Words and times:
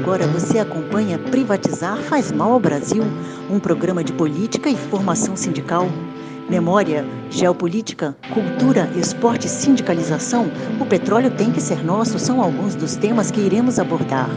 agora 0.00 0.26
você 0.26 0.58
acompanha 0.58 1.18
Privatizar 1.18 1.98
faz 1.98 2.32
mal 2.32 2.52
ao 2.52 2.58
Brasil, 2.58 3.02
um 3.50 3.60
programa 3.60 4.02
de 4.02 4.14
política 4.14 4.70
e 4.70 4.74
formação 4.74 5.36
sindical. 5.36 5.84
Memória, 6.48 7.04
geopolítica, 7.28 8.16
cultura, 8.32 8.88
esporte 8.96 9.46
e 9.46 9.50
sindicalização, 9.50 10.46
o 10.80 10.86
petróleo 10.86 11.30
tem 11.30 11.52
que 11.52 11.60
ser 11.60 11.84
nosso 11.84 12.18
são 12.18 12.40
alguns 12.40 12.74
dos 12.74 12.96
temas 12.96 13.30
que 13.30 13.40
iremos 13.40 13.78
abordar. 13.78 14.30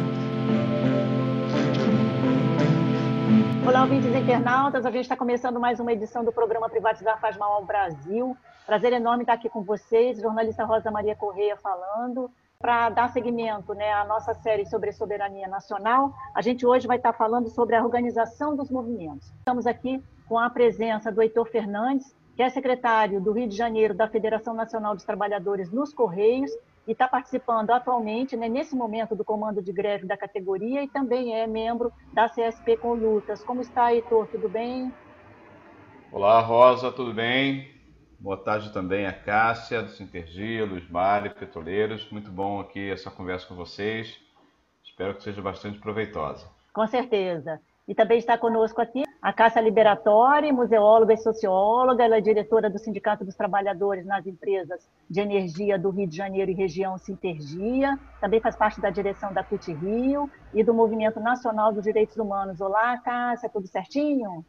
Olá, 3.66 3.84
ouvintes 3.84 4.14
internautas. 4.14 4.86
A 4.86 4.92
gente 4.92 5.04
está 5.04 5.16
começando 5.16 5.62
mais 5.62 5.80
uma 5.80 5.94
edição 5.94 6.26
do 6.26 6.34
programa 6.34 6.68
Privatizar 6.68 7.18
Faz 7.22 7.38
Mal 7.38 7.54
ao 7.54 7.66
Brasil. 7.66 8.36
Prazer 8.66 8.92
enorme 8.92 9.24
estar 9.24 9.34
aqui 9.34 9.48
com 9.48 9.64
vocês, 9.64 10.20
jornalista 10.20 10.66
Rosa 10.66 10.92
Maria 10.92 11.16
Correia 11.16 11.56
falando 11.56 12.30
para 12.64 12.88
dar 12.88 13.10
seguimento 13.10 13.74
né, 13.74 13.92
à 13.92 14.06
nossa 14.06 14.34
série 14.34 14.66
sobre 14.66 14.94
soberania 14.94 15.50
nacional, 15.50 16.14
a 16.34 16.42
gente 16.42 16.66
hoje 16.66 16.88
vai 16.88 16.96
estar 16.96 17.12
falando 17.12 17.50
sobre 17.50 17.76
a 17.76 17.84
organização 17.84 18.56
dos 18.56 18.72
movimentos. 18.72 19.34
Estamos 19.40 19.68
aqui 19.68 20.02
com 20.30 20.40
a 20.40 20.50
presença 20.50 21.12
do 21.12 21.22
Heitor 21.22 21.46
Fernandes, 21.50 22.16
que 22.38 22.42
é 22.42 22.50
secretário 22.50 23.20
do 23.20 23.34
Rio 23.34 23.50
de 23.50 23.58
Janeiro 23.58 23.94
da 23.94 24.08
Federação 24.08 24.54
Nacional 24.54 24.96
dos 24.96 25.04
Trabalhadores 25.04 25.74
nos 25.74 25.94
Correios 25.94 26.52
e 26.88 26.94
está 26.94 27.06
participando 27.06 27.72
atualmente, 27.72 28.38
né, 28.38 28.48
nesse 28.48 28.78
momento, 28.78 29.14
do 29.14 29.26
comando 29.26 29.62
de 29.62 29.74
greve 29.74 30.08
da 30.08 30.16
categoria 30.16 30.82
e 30.82 30.88
também 30.88 31.36
é 31.36 31.46
membro 31.46 31.92
da 32.14 32.30
CSP 32.30 32.78
com 32.78 32.94
Lutas. 32.94 33.44
Como 33.44 33.60
está, 33.60 33.94
Heitor? 33.94 34.26
Tudo 34.28 34.48
bem? 34.48 34.90
Olá, 36.10 36.40
Rosa, 36.40 36.94
tudo 36.94 37.14
bem? 37.14 37.73
Boa 38.24 38.38
tarde 38.38 38.72
também 38.72 39.06
a 39.06 39.12
Cássia, 39.12 39.82
do 39.82 39.90
Sintergia, 39.90 40.64
Luiz 40.64 40.90
Mário, 40.90 41.36
Petroleiros. 41.36 42.10
Muito 42.10 42.32
bom 42.32 42.62
aqui 42.62 42.90
essa 42.90 43.12
conversa 43.12 43.46
com 43.46 43.54
vocês. 43.54 44.18
Espero 44.82 45.14
que 45.14 45.24
seja 45.24 45.42
bastante 45.42 45.78
proveitosa. 45.78 46.48
Com 46.72 46.88
certeza. 46.88 47.60
E 47.86 47.94
também 47.94 48.18
está 48.18 48.38
conosco 48.38 48.82
aqui 48.82 49.04
a 49.22 49.34
Cássia 49.34 49.60
Liberatori, 49.60 50.54
museóloga 50.54 51.14
e 51.14 51.18
socióloga. 51.18 52.02
Ela 52.02 52.16
é 52.16 52.22
diretora 52.22 52.70
do 52.70 52.80
Sindicato 52.80 53.26
dos 53.26 53.36
Trabalhadores 53.36 54.06
nas 54.06 54.26
Empresas 54.26 54.88
de 55.10 55.20
Energia 55.20 55.78
do 55.78 55.90
Rio 55.90 56.08
de 56.08 56.16
Janeiro 56.16 56.50
e 56.50 56.54
região 56.54 56.98
Sintergia. 56.98 58.00
Também 58.22 58.40
faz 58.40 58.56
parte 58.56 58.80
da 58.80 58.90
direção 58.90 59.34
da 59.34 59.44
CUT 59.44 59.74
Rio 59.74 60.32
e 60.54 60.64
do 60.64 60.74
Movimento 60.74 61.20
Nacional 61.20 61.74
dos 61.74 61.84
Direitos 61.84 62.16
Humanos. 62.16 62.62
Olá, 62.62 62.98
Cássia, 63.00 63.50
tudo 63.50 63.68
certinho? 63.68 64.46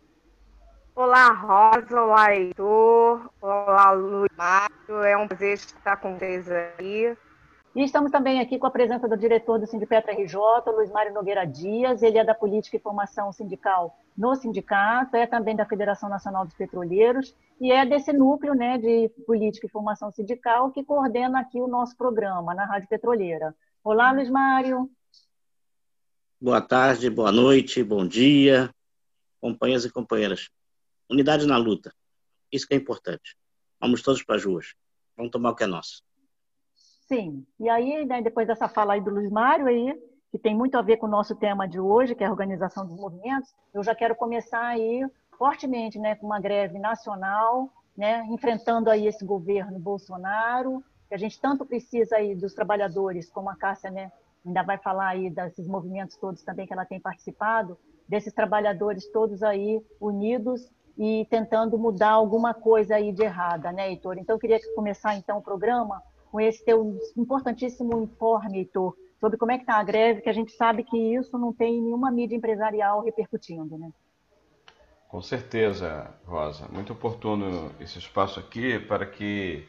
Olá, 0.97 1.33
Rosa, 1.33 2.01
olá, 2.01 2.37
Heitor, 2.37 3.29
olá, 3.43 3.91
Luiz 3.91 4.31
Mário, 4.37 5.03
é 5.03 5.17
um 5.17 5.27
prazer 5.27 5.55
estar 5.55 5.97
com 5.97 6.17
vocês 6.17 6.49
aí. 6.49 7.17
E 7.75 7.83
estamos 7.83 8.13
também 8.13 8.39
aqui 8.39 8.61
com 8.61 8.69
a 8.69 8.71
presença 8.71 9.09
do 9.09 9.17
diretor 9.17 9.59
do 9.59 9.67
Sindipetra 9.67 10.13
RJ, 10.13 10.39
Luiz 10.69 10.93
Mário 10.93 11.13
Nogueira 11.13 11.45
Dias, 11.45 12.01
ele 12.01 12.17
é 12.17 12.25
da 12.25 12.33
Política 12.33 12.77
e 12.77 12.81
Formação 12.81 13.33
Sindical 13.33 13.99
no 14.17 14.37
sindicato, 14.37 15.17
é 15.17 15.27
também 15.27 15.57
da 15.57 15.67
Federação 15.67 16.09
Nacional 16.09 16.45
dos 16.45 16.55
Petroleiros 16.55 17.35
e 17.61 17.73
é 17.73 17.85
desse 17.85 18.13
núcleo 18.13 18.55
né, 18.55 18.79
de 18.79 19.09
Política 19.27 19.67
e 19.67 19.71
Formação 19.71 20.13
Sindical 20.13 20.71
que 20.71 20.85
coordena 20.85 21.41
aqui 21.41 21.61
o 21.61 21.67
nosso 21.67 21.97
programa 21.97 22.55
na 22.55 22.67
Rádio 22.67 22.89
Petroleira. 22.89 23.53
Olá, 23.83 24.13
Luiz 24.13 24.31
Mário. 24.31 24.89
Boa 26.41 26.61
tarde, 26.61 27.11
boa 27.11 27.33
noite, 27.33 27.83
bom 27.83 28.07
dia, 28.07 28.71
companheiros 29.41 29.85
e 29.85 29.91
companheiras. 29.91 30.49
Unidade 31.11 31.47
na 31.47 31.57
luta. 31.57 31.93
Isso 32.51 32.67
que 32.67 32.75
é 32.75 32.77
importante. 32.77 33.37
Vamos 33.81 34.03
todos 34.03 34.23
para 34.23 34.37
as 34.37 34.45
ruas. 34.45 34.75
Vamos 35.17 35.31
tomar 35.31 35.51
o 35.51 35.55
que 35.55 35.65
é 35.65 35.67
nosso. 35.67 36.03
Sim. 37.07 37.47
E 37.61 37.69
aí, 37.69 38.05
né, 38.07 38.23
depois 38.23 38.47
dessa 38.47 38.69
fala 38.69 38.95
aí 38.95 39.01
do 39.01 39.11
Luiz 39.11 39.31
Mário 39.31 39.67
aí, 39.67 39.95
que 40.31 40.39
tem 40.39 40.55
muito 40.55 40.77
a 40.77 40.83
ver 40.83 40.97
com 40.97 41.07
o 41.07 41.11
nosso 41.11 41.37
tema 41.37 41.69
de 41.69 41.79
hoje, 41.79 42.15
que 42.15 42.25
é 42.25 42.27
a 42.27 42.31
organização 42.31 42.87
dos 42.87 42.97
movimentos, 42.97 43.55
eu 43.73 43.85
já 43.85 43.95
quero 43.95 44.17
começar 44.17 44.67
aí 44.67 45.07
fortemente, 45.39 45.99
né, 45.99 46.15
com 46.15 46.27
uma 46.27 46.41
greve 46.41 46.79
nacional, 46.79 47.73
né, 47.97 48.27
enfrentando 48.31 48.91
aí 48.91 49.07
esse 49.07 49.25
governo 49.25 49.79
Bolsonaro, 49.79 50.83
que 51.09 51.15
a 51.15 51.19
gente 51.19 51.41
tanto 51.41 51.65
precisa 51.65 52.17
aí 52.17 52.35
dos 52.35 52.55
trabalhadores, 52.55 53.31
como 53.31 53.51
a 53.51 53.57
Cássia, 53.57 53.91
né, 53.91 54.11
ainda 54.45 54.63
vai 54.63 54.79
falar 54.79 55.09
aí 55.09 55.31
desses 55.31 55.69
movimentos 55.69 56.17
todos 56.17 56.43
também 56.43 56.67
que 56.67 56.73
ela 56.73 56.85
tem 56.85 57.01
participado, 57.01 57.79
desses 58.09 58.33
trabalhadores 58.33 59.07
todos 59.13 59.43
aí 59.43 59.81
unidos 60.01 60.71
e 60.97 61.27
tentando 61.29 61.77
mudar 61.79 62.11
alguma 62.11 62.55
coisa 62.55 62.97
aí 62.97 63.13
de 63.13 63.23
errada, 63.23 63.73
né, 63.73 63.91
Heitor? 63.91 64.17
Então, 64.19 64.37
eu 64.37 64.41
queria 64.41 64.61
começar, 64.75 65.17
então, 65.17 65.39
o 65.39 65.43
programa 65.43 66.03
com 66.31 66.41
esse 66.41 66.65
teu 66.65 66.99
importantíssimo 67.17 68.03
informe, 68.03 68.59
Heitor, 68.59 68.97
sobre 69.21 69.39
como 69.39 69.53
é 69.53 69.57
que 69.57 69.63
está 69.63 69.77
a 69.77 69.85
greve, 69.85 70.21
que 70.21 70.29
a 70.29 70.33
gente 70.33 70.53
sabe 70.53 70.85
que 70.85 70.97
isso 70.97 71.39
não 71.39 71.53
tem 71.53 71.81
nenhuma 71.81 72.11
mídia 72.11 72.37
empresarial 72.37 73.03
repercutindo, 73.03 73.79
né? 73.79 73.91
Com 75.09 75.23
certeza, 75.23 76.11
Rosa. 76.27 76.67
Muito 76.73 76.93
oportuno 76.93 77.71
esse 77.79 77.99
espaço 77.99 78.41
aqui 78.41 78.81
para 78.81 79.07
que 79.07 79.65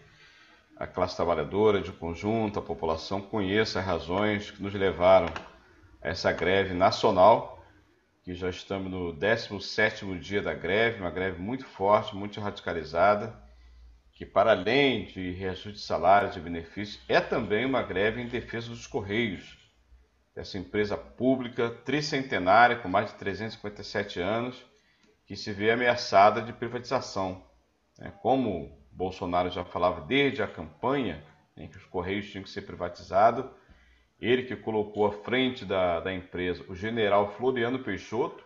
a 0.75 0.87
classe 0.87 1.15
trabalhadora, 1.15 1.81
de 1.81 1.91
conjunto, 1.91 2.59
a 2.59 2.61
população 2.61 3.21
conheça 3.21 3.79
as 3.79 3.85
razões 3.85 4.51
que 4.51 4.61
nos 4.61 4.73
levaram 4.73 5.27
a 6.01 6.09
essa 6.09 6.31
greve 6.31 6.73
nacional 6.73 7.54
que 8.25 8.33
já 8.33 8.49
estamos 8.49 8.91
no 8.91 9.13
17º 9.13 10.17
dia 10.17 10.41
da 10.41 10.51
greve, 10.51 10.99
uma 10.99 11.11
greve 11.11 11.39
muito 11.39 11.63
forte, 11.63 12.15
muito 12.15 12.41
radicalizada, 12.41 13.39
que 14.13 14.25
para 14.25 14.49
além 14.49 15.05
de 15.05 15.29
reajuste 15.29 15.73
de 15.73 15.81
salários 15.81 16.35
e 16.35 16.39
benefícios, 16.39 16.99
é 17.07 17.21
também 17.21 17.63
uma 17.63 17.83
greve 17.83 18.19
em 18.19 18.27
defesa 18.27 18.69
dos 18.69 18.87
Correios, 18.87 19.55
essa 20.35 20.57
empresa 20.57 20.97
pública 20.97 21.69
tricentenária, 21.69 22.77
com 22.77 22.89
mais 22.89 23.11
de 23.11 23.17
357 23.19 24.19
anos, 24.19 24.65
que 25.27 25.35
se 25.35 25.53
vê 25.53 25.69
ameaçada 25.69 26.41
de 26.41 26.51
privatização. 26.51 27.45
Né? 27.99 28.11
Como 28.23 28.75
Bolsonaro 28.91 29.51
já 29.51 29.63
falava 29.63 30.01
desde 30.01 30.41
a 30.41 30.47
campanha 30.47 31.23
em 31.55 31.67
que 31.67 31.77
os 31.77 31.85
Correios 31.85 32.31
tinham 32.31 32.43
que 32.43 32.49
ser 32.49 32.63
privatizados, 32.63 33.45
ele 34.19 34.43
que 34.43 34.55
colocou 34.55 35.05
à 35.05 35.11
frente 35.11 35.65
da, 35.65 35.99
da 35.99 36.13
empresa 36.13 36.63
o 36.67 36.75
general 36.75 37.33
Floriano 37.33 37.79
Peixoto, 37.79 38.43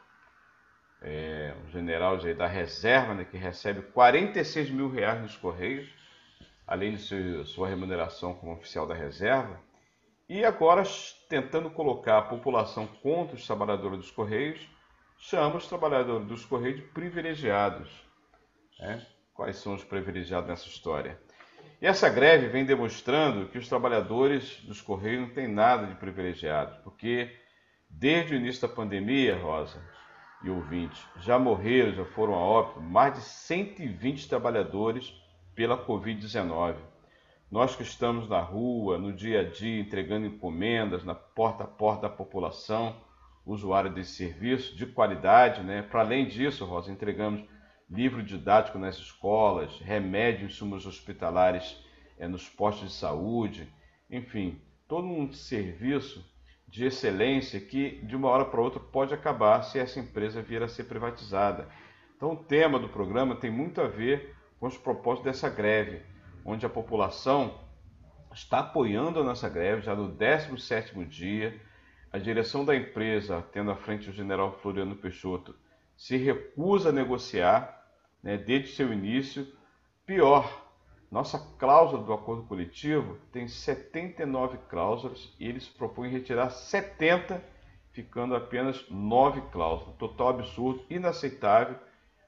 é, 1.02 1.56
um 1.64 1.70
general 1.70 2.18
da 2.36 2.48
reserva, 2.48 3.14
né, 3.14 3.24
que 3.24 3.38
recebe 3.38 3.82
46 3.82 4.70
mil 4.70 4.90
reais 4.90 5.22
nos 5.22 5.38
Correios, 5.38 5.90
além 6.68 6.94
de 6.94 7.02
seu, 7.02 7.46
sua 7.46 7.68
remuneração 7.68 8.34
como 8.34 8.54
oficial 8.54 8.86
da 8.86 8.94
reserva, 8.94 9.60
e 10.28 10.44
agora 10.44 10.84
tentando 11.28 11.72
colocar 11.72 12.18
a 12.20 12.22
população 12.22 12.86
contra 12.86 13.36
os 13.36 13.46
trabalhadores 13.46 13.98
dos 13.98 14.12
Correios, 14.12 14.70
chama 15.18 15.58
os 15.58 15.68
trabalhadores 15.68 16.28
dos 16.28 16.46
Correios 16.46 16.82
de 16.82 16.88
privilegiados. 16.88 17.90
Né? 18.80 19.06
Quais 19.34 19.58
são 19.58 19.74
os 19.74 19.84
privilegiados 19.84 20.50
nessa 20.50 20.68
história? 20.68 21.20
E 21.82 21.88
essa 21.88 22.10
greve 22.10 22.48
vem 22.48 22.66
demonstrando 22.66 23.48
que 23.48 23.58
os 23.58 23.70
trabalhadores 23.70 24.60
dos 24.64 24.82
Correios 24.82 25.22
não 25.22 25.34
têm 25.34 25.48
nada 25.48 25.88
de 25.88 25.96
privilegiados, 25.96 26.78
porque 26.80 27.34
desde 27.90 28.34
o 28.34 28.38
início 28.38 28.68
da 28.68 28.74
pandemia, 28.74 29.38
Rosa 29.38 29.82
e 30.44 30.50
ouvinte, 30.50 31.02
já 31.22 31.40
morreram, 31.40 31.94
já 31.94 32.04
foram 32.04 32.34
a 32.34 32.38
óbito 32.38 32.82
mais 32.82 33.14
de 33.14 33.22
120 33.22 34.28
trabalhadores 34.28 35.14
pela 35.56 35.78
Covid-19. 35.78 36.76
Nós 37.50 37.76
que 37.76 37.84
estamos 37.84 38.28
na 38.28 38.42
rua, 38.42 38.98
no 38.98 39.14
dia 39.14 39.40
a 39.40 39.44
dia, 39.44 39.80
entregando 39.80 40.28
encomendas, 40.28 41.06
na 41.06 41.16
porta 41.16 41.64
a 41.64 41.68
porta 41.68 42.04
da 42.04 42.10
população, 42.10 42.96
usuário 43.46 43.92
desse 43.92 44.12
serviço 44.12 44.76
de 44.76 44.86
qualidade, 44.86 45.64
né? 45.64 45.82
Para 45.82 46.02
além 46.02 46.28
disso, 46.28 46.66
Rosa, 46.66 46.92
entregamos 46.92 47.42
livro 47.90 48.22
didático 48.22 48.78
nas 48.78 48.98
escolas, 48.98 49.80
remédio, 49.80 50.46
insumos 50.46 50.86
hospitalares 50.86 51.84
é, 52.18 52.28
nos 52.28 52.48
postos 52.48 52.90
de 52.90 52.96
saúde, 52.96 53.68
enfim, 54.10 54.62
todo 54.88 55.08
um 55.08 55.32
serviço 55.32 56.24
de 56.68 56.86
excelência 56.86 57.60
que 57.60 58.00
de 58.06 58.16
uma 58.16 58.30
hora 58.30 58.46
para 58.46 58.62
outra 58.62 58.80
pode 58.80 59.14
acabar 59.14 59.64
se 59.64 59.80
essa 59.80 60.00
empresa 60.00 60.42
vier 60.42 60.62
a 60.62 60.68
ser 60.68 60.84
privatizada. 60.84 61.68
Então 62.16 62.34
o 62.34 62.44
tema 62.44 62.78
do 62.78 62.90
programa 62.90 63.36
tem 63.36 63.50
muito 63.50 63.82
a 63.82 63.88
ver 63.88 64.36
com 64.60 64.68
os 64.68 64.78
propósitos 64.78 65.32
dessa 65.32 65.50
greve, 65.50 66.02
onde 66.46 66.66
a 66.66 66.70
população 66.70 67.60
está 68.34 68.60
apoiando 68.60 69.20
a 69.20 69.24
nossa 69.24 69.50
greve 69.50 69.82
já 69.82 69.96
no 69.96 70.16
17º 70.16 71.08
dia. 71.08 71.60
A 72.12 72.18
direção 72.18 72.66
da 72.66 72.76
empresa, 72.76 73.44
tendo 73.52 73.72
à 73.72 73.76
frente 73.76 74.10
o 74.10 74.14
general 74.14 74.60
Floriano 74.62 74.96
Peixoto, 74.96 75.56
se 75.96 76.18
recusa 76.18 76.90
a 76.90 76.94
negociar 76.94 77.79
né, 78.24 78.38
desde 78.38 78.76
seu 78.76 78.92
início. 78.92 79.48
Pior, 80.06 80.68
nossa 81.12 81.40
cláusula 81.58 82.04
do 82.04 82.14
acordo 82.14 82.44
coletivo 82.44 83.18
tem 83.32 83.48
79 83.48 84.58
cláusulas 84.70 85.34
e 85.40 85.48
eles 85.48 85.68
propõem 85.68 86.12
retirar 86.12 86.50
70, 86.50 87.44
ficando 87.92 88.36
apenas 88.36 88.88
9 88.90 89.42
cláusulas. 89.52 89.96
Total 89.98 90.30
absurdo, 90.30 90.86
inaceitável, 90.90 91.78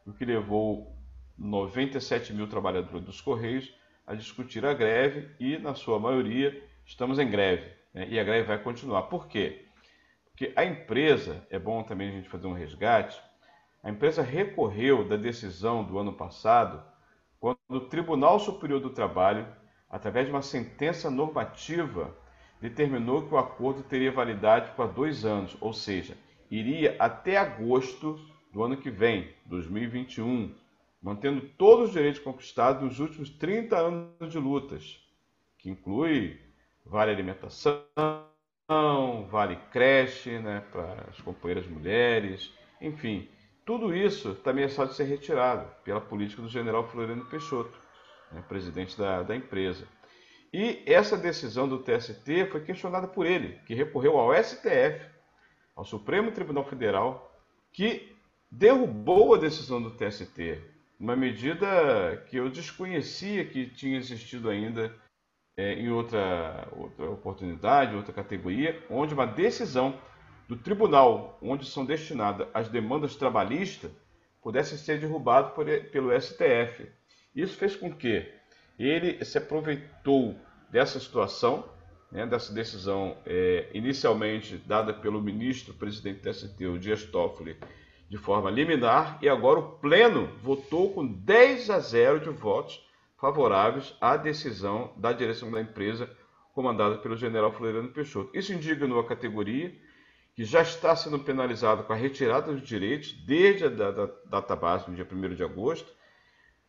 o 0.05 0.11
que 0.13 0.25
levou 0.25 0.95
97 1.37 2.33
mil 2.33 2.47
trabalhadores 2.47 3.05
dos 3.05 3.21
Correios 3.21 3.73
a 4.05 4.15
discutir 4.15 4.65
a 4.65 4.73
greve 4.73 5.29
e, 5.39 5.57
na 5.57 5.75
sua 5.75 5.99
maioria, 5.99 6.63
estamos 6.85 7.19
em 7.19 7.29
greve. 7.29 7.71
Né? 7.93 8.07
E 8.09 8.19
a 8.19 8.23
greve 8.23 8.47
vai 8.47 8.61
continuar. 8.61 9.03
Por 9.03 9.27
quê? 9.27 9.65
Porque 10.31 10.47
Porque 10.47 10.53
a 10.55 10.65
empresa, 10.65 11.45
é 11.51 11.59
bom 11.59 11.83
também 11.83 12.09
a 12.09 12.11
gente 12.13 12.29
fazer 12.29 12.47
um 12.47 12.53
resgate, 12.53 13.21
a 13.83 13.89
empresa 13.89 14.21
recorreu 14.21 15.07
da 15.07 15.15
decisão 15.15 15.83
do 15.83 15.97
ano 15.97 16.13
passado, 16.13 16.83
quando 17.39 17.57
o 17.69 17.81
Tribunal 17.81 18.39
Superior 18.39 18.79
do 18.79 18.91
Trabalho, 18.91 19.47
através 19.89 20.27
de 20.27 20.31
uma 20.31 20.41
sentença 20.41 21.09
normativa, 21.09 22.15
determinou 22.61 23.27
que 23.27 23.33
o 23.33 23.37
acordo 23.37 23.81
teria 23.81 24.11
validade 24.11 24.71
por 24.75 24.87
dois 24.87 25.25
anos, 25.25 25.57
ou 25.59 25.73
seja, 25.73 26.15
iria 26.49 26.95
até 26.99 27.37
agosto 27.37 28.19
do 28.53 28.63
ano 28.63 28.77
que 28.77 28.91
vem, 28.91 29.33
2021, 29.47 30.53
mantendo 31.01 31.41
todos 31.57 31.87
os 31.87 31.93
direitos 31.93 32.21
conquistados 32.21 32.83
nos 32.83 32.99
últimos 32.99 33.29
30 33.31 33.75
anos 33.75 34.31
de 34.31 34.37
lutas, 34.37 35.01
que 35.57 35.69
inclui 35.69 36.39
vale 36.85 37.11
alimentação, 37.11 37.81
vale 39.29 39.55
creche 39.71 40.37
né, 40.39 40.63
para 40.71 41.07
as 41.09 41.19
companheiras 41.21 41.67
mulheres, 41.67 42.53
enfim, 42.79 43.27
tudo 43.65 43.95
isso 43.95 44.35
também 44.35 44.65
é 44.65 44.69
só 44.69 44.85
de 44.85 44.95
ser 44.95 45.03
retirado 45.05 45.67
pela 45.83 46.01
política 46.01 46.41
do 46.41 46.49
general 46.49 46.87
Floriano 46.87 47.25
Peixoto, 47.25 47.77
né, 48.31 48.43
presidente 48.47 48.97
da, 48.97 49.23
da 49.23 49.35
empresa. 49.35 49.87
E 50.53 50.83
essa 50.85 51.17
decisão 51.17 51.67
do 51.67 51.79
TST 51.79 52.47
foi 52.51 52.61
questionada 52.61 53.07
por 53.07 53.25
ele, 53.25 53.59
que 53.65 53.73
recorreu 53.73 54.17
ao 54.17 54.33
STF, 54.43 55.09
ao 55.75 55.85
Supremo 55.85 56.31
Tribunal 56.31 56.65
Federal, 56.65 57.31
que 57.71 58.13
derrubou 58.51 59.33
a 59.33 59.37
decisão 59.37 59.81
do 59.81 59.91
TST, 59.91 60.61
uma 60.99 61.15
medida 61.15 62.17
que 62.29 62.37
eu 62.37 62.49
desconhecia 62.49 63.45
que 63.45 63.67
tinha 63.67 63.97
existido 63.97 64.49
ainda 64.49 64.93
é, 65.57 65.73
em 65.73 65.89
outra, 65.89 66.67
outra 66.73 67.09
oportunidade, 67.09 67.95
outra 67.95 68.13
categoria, 68.13 68.83
onde 68.89 69.13
uma 69.13 69.25
decisão 69.25 69.97
do 70.51 70.57
tribunal 70.57 71.37
onde 71.41 71.65
são 71.65 71.85
destinadas 71.85 72.45
as 72.53 72.67
demandas 72.67 73.15
trabalhistas 73.15 73.89
pudesse 74.41 74.77
ser 74.77 74.99
derrubado 74.99 75.51
por, 75.51 75.65
pelo 75.93 76.11
STF. 76.19 76.89
Isso 77.33 77.55
fez 77.55 77.73
com 77.73 77.89
que 77.89 78.29
ele 78.77 79.23
se 79.23 79.37
aproveitou 79.37 80.35
dessa 80.69 80.99
situação, 80.99 81.63
né, 82.11 82.25
dessa 82.25 82.53
decisão 82.53 83.15
é, 83.25 83.69
inicialmente 83.73 84.57
dada 84.57 84.93
pelo 84.93 85.21
ministro 85.21 85.73
presidente 85.73 86.19
do 86.19 86.33
ST, 86.33 86.67
o 86.67 86.77
Dias 86.77 87.05
Toffoli, 87.05 87.55
de 88.09 88.17
forma 88.17 88.51
liminar, 88.51 89.19
e 89.21 89.29
agora 89.29 89.57
o 89.57 89.71
Pleno 89.77 90.27
votou 90.43 90.93
com 90.93 91.07
10 91.07 91.69
a 91.69 91.79
0 91.79 92.19
de 92.19 92.29
votos 92.29 92.85
favoráveis 93.17 93.95
à 94.01 94.17
decisão 94.17 94.91
da 94.97 95.13
direção 95.13 95.49
da 95.49 95.61
empresa 95.61 96.09
comandada 96.53 96.97
pelo 96.97 97.15
general 97.15 97.53
Floriano 97.53 97.87
Peixoto. 97.87 98.37
Isso 98.37 98.51
indignou 98.51 98.99
a 98.99 99.07
categoria 99.07 99.73
que 100.35 100.43
já 100.45 100.61
está 100.61 100.95
sendo 100.95 101.19
penalizado 101.19 101.83
com 101.83 101.93
a 101.93 101.95
retirada 101.95 102.51
dos 102.51 102.61
direitos 102.61 103.13
desde 103.25 103.65
a 103.65 103.69
data 104.29 104.55
base, 104.55 104.89
no 104.89 104.95
dia 104.95 105.07
1 105.09 105.35
de 105.35 105.43
agosto, 105.43 105.91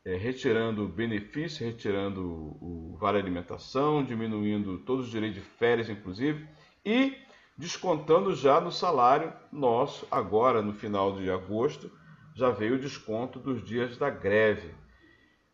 é, 0.05 0.17
retirando 0.17 0.89
benefícios, 0.89 1.61
retirando 1.61 2.21
o, 2.21 2.95
o 2.95 2.97
vale 2.99 3.19
alimentação, 3.19 4.05
diminuindo 4.05 4.79
todos 4.79 5.07
os 5.07 5.11
direitos 5.13 5.41
de 5.41 5.49
férias, 5.49 5.89
inclusive, 5.89 6.47
e 6.85 7.17
descontando 7.57 8.35
já 8.35 8.61
no 8.61 8.73
salário 8.73 9.33
nosso, 9.53 10.07
agora 10.11 10.61
no 10.61 10.73
final 10.73 11.17
de 11.17 11.31
agosto, 11.31 11.91
já 12.35 12.51
veio 12.51 12.75
o 12.75 12.81
desconto 12.81 13.39
dos 13.39 13.63
dias 13.65 13.97
da 13.97 14.11
greve. 14.11 14.75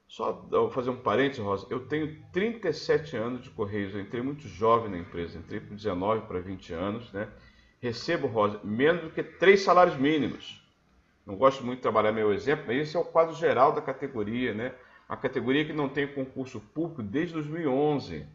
Só 0.06 0.32
vou 0.32 0.70
fazer 0.70 0.88
um 0.88 0.96
parênteses, 0.96 1.44
Rosa, 1.44 1.66
eu 1.68 1.86
tenho 1.86 2.24
37 2.32 3.14
anos 3.16 3.42
de 3.42 3.50
Correios, 3.50 3.92
eu 3.92 4.00
entrei 4.00 4.22
muito 4.22 4.48
jovem 4.48 4.90
na 4.90 4.98
empresa, 4.98 5.38
entrei 5.38 5.60
com 5.60 5.74
19 5.74 6.26
para 6.26 6.40
20 6.40 6.72
anos, 6.72 7.12
né? 7.12 7.28
Recebo, 7.80 8.26
Rosa, 8.26 8.60
menos 8.64 9.02
do 9.02 9.10
que 9.10 9.22
três 9.22 9.62
salários 9.62 9.96
mínimos. 9.96 10.64
Não 11.24 11.36
gosto 11.36 11.64
muito 11.64 11.78
de 11.78 11.82
trabalhar 11.82 12.12
meu 12.12 12.32
exemplo, 12.32 12.64
mas 12.66 12.78
esse 12.78 12.96
é 12.96 13.00
o 13.00 13.04
quadro 13.04 13.34
geral 13.34 13.72
da 13.72 13.82
categoria, 13.82 14.54
né? 14.54 14.74
A 15.08 15.16
categoria 15.16 15.64
que 15.64 15.72
não 15.72 15.88
tem 15.88 16.06
concurso 16.06 16.60
público 16.60 17.02
desde 17.02 17.34
2011. 17.34 18.26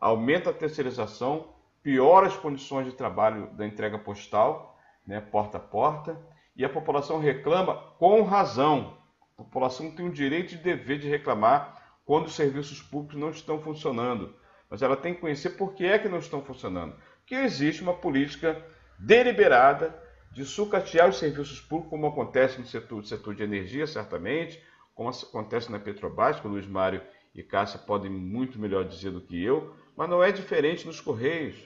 Aumenta 0.00 0.50
a 0.50 0.52
terceirização, 0.52 1.48
piora 1.82 2.26
as 2.26 2.36
condições 2.36 2.86
de 2.86 2.92
trabalho 2.92 3.48
da 3.54 3.66
entrega 3.66 3.98
postal, 3.98 4.78
né, 5.06 5.20
porta 5.20 5.58
a 5.58 5.60
porta, 5.60 6.20
e 6.56 6.64
a 6.64 6.68
população 6.68 7.20
reclama 7.20 7.74
com 7.98 8.22
razão. 8.22 8.96
A 9.38 9.42
população 9.42 9.90
tem 9.90 10.06
o 10.06 10.12
direito 10.12 10.54
e 10.54 10.58
dever 10.58 10.98
de 10.98 11.08
reclamar 11.08 11.98
quando 12.04 12.26
os 12.26 12.34
serviços 12.34 12.80
públicos 12.80 13.20
não 13.20 13.30
estão 13.30 13.60
funcionando. 13.60 14.34
Mas 14.70 14.82
ela 14.82 14.96
tem 14.96 15.14
que 15.14 15.20
conhecer 15.20 15.50
por 15.50 15.74
que 15.74 15.84
é 15.84 15.98
que 15.98 16.08
não 16.08 16.18
estão 16.18 16.42
funcionando. 16.42 16.96
Porque 17.18 17.34
existe 17.34 17.82
uma 17.82 17.94
política 17.94 18.64
deliberada 18.98 19.94
de 20.32 20.44
sucatear 20.44 21.08
os 21.08 21.18
serviços 21.18 21.60
públicos, 21.60 21.90
como 21.90 22.06
acontece 22.06 22.58
no 22.58 22.66
setor, 22.66 23.04
setor 23.04 23.34
de 23.34 23.42
energia, 23.42 23.86
certamente, 23.86 24.62
como 24.94 25.10
acontece 25.10 25.70
na 25.70 25.78
Petrobras, 25.78 26.40
que 26.40 26.46
o 26.46 26.50
Luiz 26.50 26.66
Mário 26.66 27.00
e 27.34 27.42
Cássia 27.42 27.78
podem 27.78 28.10
muito 28.10 28.58
melhor 28.58 28.84
dizer 28.84 29.10
do 29.10 29.20
que 29.20 29.42
eu, 29.42 29.74
mas 29.96 30.08
não 30.08 30.22
é 30.22 30.32
diferente 30.32 30.86
nos 30.86 31.00
Correios. 31.00 31.56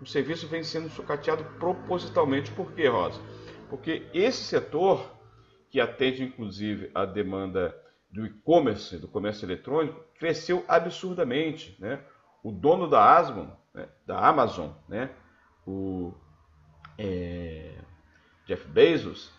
O 0.00 0.06
serviço 0.06 0.46
vem 0.46 0.62
sendo 0.62 0.88
sucateado 0.88 1.44
propositalmente. 1.58 2.50
Por 2.52 2.72
quê, 2.72 2.86
Rosa? 2.88 3.20
Porque 3.68 4.06
esse 4.14 4.44
setor, 4.44 5.10
que 5.70 5.80
atende 5.80 6.22
inclusive 6.22 6.90
a 6.94 7.04
demanda 7.04 7.74
do 8.10 8.24
e-commerce, 8.24 8.96
do 8.96 9.08
comércio 9.08 9.44
eletrônico, 9.44 10.00
cresceu 10.18 10.64
absurdamente. 10.68 11.76
Né? 11.80 12.00
O 12.42 12.52
dono 12.52 12.88
da 12.88 13.18
Amazon, 13.18 13.48
né? 13.74 13.88
da 14.06 14.18
Amazon, 14.18 14.70
né? 14.88 15.10
o 15.66 16.14
é, 16.98 17.70
Jeff 18.46 18.66
Bezos, 18.66 19.32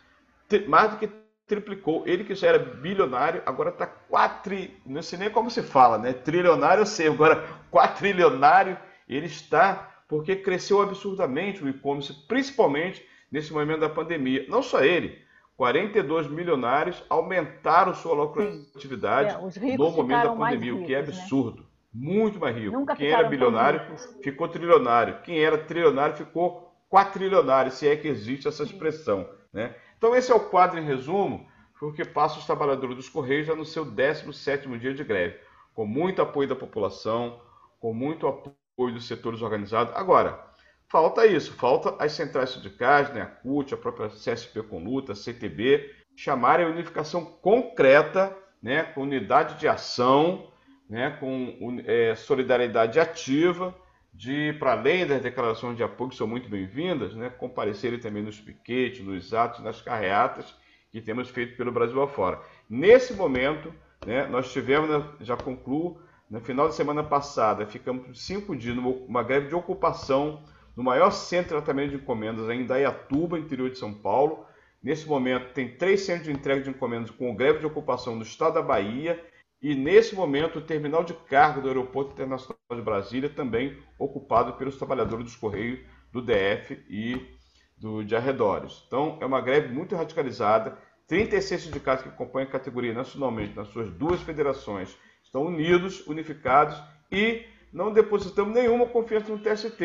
mais 0.67 0.91
do 0.91 0.97
que 0.97 1.09
triplicou. 1.45 2.07
Ele 2.07 2.23
que 2.23 2.35
já 2.35 2.47
era 2.47 2.59
bilionário, 2.59 3.41
agora 3.45 3.69
está 3.71 3.85
quatri... 3.85 4.79
Não 4.85 5.01
sei 5.01 5.19
nem 5.19 5.29
como 5.29 5.51
se 5.51 5.61
fala, 5.61 5.97
né? 5.97 6.13
Trilionário 6.13 6.81
eu 6.81 6.85
sei, 6.85 7.07
agora 7.07 7.45
quatrilionário 7.69 8.77
ele 9.07 9.25
está 9.25 9.89
porque 10.07 10.35
cresceu 10.35 10.81
absurdamente 10.81 11.63
o 11.63 11.69
e-commerce, 11.69 12.13
principalmente 12.27 13.05
nesse 13.31 13.53
momento 13.53 13.81
da 13.81 13.89
pandemia. 13.89 14.45
Não 14.49 14.63
só 14.63 14.83
ele, 14.83 15.19
42 15.55 16.27
milionários 16.27 17.03
aumentaram 17.09 17.93
sua 17.93 18.15
lucratividade 18.15 19.35
é, 19.35 19.77
no 19.77 19.91
momento 19.91 20.23
da 20.23 20.35
pandemia, 20.35 20.71
ricos, 20.71 20.83
o 20.83 20.85
que 20.87 20.93
é 20.95 21.01
né? 21.01 21.07
absurdo. 21.07 21.61
Né? 21.61 21.67
Muito 21.93 22.39
mais 22.39 22.55
rico. 22.55 22.71
Nunca 22.71 22.95
Quem 22.95 23.09
era 23.09 23.27
bilionário 23.27 23.81
ficou 24.23 24.47
trilionário. 24.47 25.19
Quem 25.23 25.39
era 25.39 25.57
trilionário 25.57 26.15
ficou 26.15 26.68
quatrilionário, 26.89 27.71
se 27.71 27.87
é 27.87 27.95
que 27.95 28.07
existe 28.07 28.47
essa 28.47 28.63
expressão. 28.63 29.29
Né? 29.53 29.75
Então, 29.97 30.15
esse 30.15 30.31
é 30.31 30.35
o 30.35 30.49
quadro 30.49 30.79
em 30.79 30.85
resumo, 30.85 31.47
porque 31.79 32.03
passa 32.03 32.39
os 32.39 32.45
trabalhadores 32.45 32.95
dos 32.95 33.09
Correios 33.09 33.47
já 33.47 33.55
no 33.55 33.63
seu 33.63 33.85
17º 33.85 34.77
dia 34.77 34.93
de 34.93 35.03
greve, 35.03 35.37
com 35.73 35.85
muito 35.85 36.21
apoio 36.21 36.49
da 36.49 36.55
população, 36.55 37.39
com 37.79 37.93
muito 37.93 38.27
apoio 38.27 38.93
dos 38.93 39.07
setores 39.07 39.41
organizados. 39.41 39.95
Agora, 39.95 40.43
falta 40.87 41.25
isso, 41.25 41.53
falta 41.53 41.95
as 42.03 42.11
centrais 42.11 42.49
sindicais, 42.49 43.13
né, 43.13 43.21
a 43.21 43.25
CUT, 43.25 43.73
a 43.73 43.77
própria 43.77 44.09
CSP 44.09 44.63
com 44.63 44.83
luta, 44.83 45.13
a 45.13 45.15
CTB, 45.15 45.89
chamarem 46.15 46.65
a 46.65 46.69
unificação 46.69 47.23
concreta, 47.23 48.35
né, 48.61 48.83
com 48.83 49.03
unidade 49.03 49.57
de 49.57 49.67
ação, 49.67 50.51
né, 50.89 51.11
com 51.19 51.81
é, 51.85 52.15
solidariedade 52.15 52.99
ativa, 52.99 53.73
de, 54.13 54.53
para 54.53 54.73
além 54.73 55.05
das 55.05 55.21
declarações 55.21 55.77
de 55.77 55.83
apoio, 55.83 56.09
que 56.09 56.15
são 56.15 56.27
muito 56.27 56.49
bem-vindas, 56.49 57.13
né, 57.13 57.29
comparecerem 57.29 57.99
também 57.99 58.23
nos 58.23 58.39
piquetes, 58.39 59.05
nos 59.05 59.33
atos, 59.33 59.63
nas 59.63 59.81
carreatas 59.81 60.53
que 60.91 60.99
temos 60.99 61.29
feito 61.29 61.55
pelo 61.55 61.71
Brasil 61.71 62.01
afora. 62.01 62.41
Nesse 62.69 63.13
momento, 63.13 63.73
né, 64.05 64.27
nós 64.27 64.51
tivemos, 64.51 64.89
né, 64.89 65.03
já 65.21 65.37
concluo, 65.37 66.01
no 66.29 66.39
final 66.41 66.67
da 66.67 66.73
semana 66.73 67.03
passada, 67.03 67.65
ficamos 67.65 68.23
cinco 68.23 68.55
dias 68.55 68.75
numa 68.75 69.23
greve 69.23 69.47
de 69.47 69.55
ocupação 69.55 70.43
no 70.75 70.83
maior 70.83 71.11
centro 71.11 71.57
de 71.57 71.63
tratamento 71.63 71.91
de 71.91 71.95
encomendas 71.97 72.47
em 72.49 72.61
Indaiatuba, 72.61 73.39
interior 73.39 73.69
de 73.69 73.77
São 73.77 73.93
Paulo. 73.93 74.45
Nesse 74.81 75.07
momento, 75.07 75.53
tem 75.53 75.75
três 75.75 76.01
centros 76.01 76.25
de 76.25 76.31
entrega 76.31 76.61
de 76.61 76.69
encomendas 76.69 77.09
com 77.09 77.35
greve 77.35 77.59
de 77.59 77.65
ocupação 77.65 78.15
no 78.15 78.21
estado 78.21 78.53
da 78.53 78.61
Bahia 78.61 79.21
e 79.61 79.75
nesse 79.75 80.15
momento, 80.15 80.59
o 80.59 80.61
terminal 80.61 81.03
de 81.03 81.13
carga 81.13 81.59
do 81.59 81.67
Aeroporto 81.67 82.13
Internacional 82.13 82.57
de 82.71 82.81
Brasília 82.81 83.29
também 83.29 83.77
ocupado 83.97 84.53
pelos 84.53 84.77
trabalhadores 84.77 85.25
dos 85.25 85.35
Correios 85.35 85.79
do 86.11 86.21
DF 86.21 86.81
e 86.89 87.37
do, 87.77 88.03
de 88.03 88.15
arredores. 88.15 88.83
Então, 88.87 89.17
é 89.19 89.25
uma 89.25 89.41
greve 89.41 89.73
muito 89.73 89.95
radicalizada. 89.95 90.77
36 91.07 91.63
sindicatos 91.63 92.03
que 92.03 92.09
acompanham 92.09 92.47
a 92.47 92.51
categoria 92.51 92.93
nacionalmente 92.93 93.55
nas 93.55 93.67
suas 93.69 93.89
duas 93.89 94.21
federações 94.21 94.95
estão 95.23 95.45
unidos, 95.45 96.05
unificados 96.07 96.81
e 97.11 97.43
não 97.73 97.91
depositamos 97.91 98.53
nenhuma 98.53 98.85
confiança 98.85 99.31
no 99.31 99.39
TST, 99.39 99.77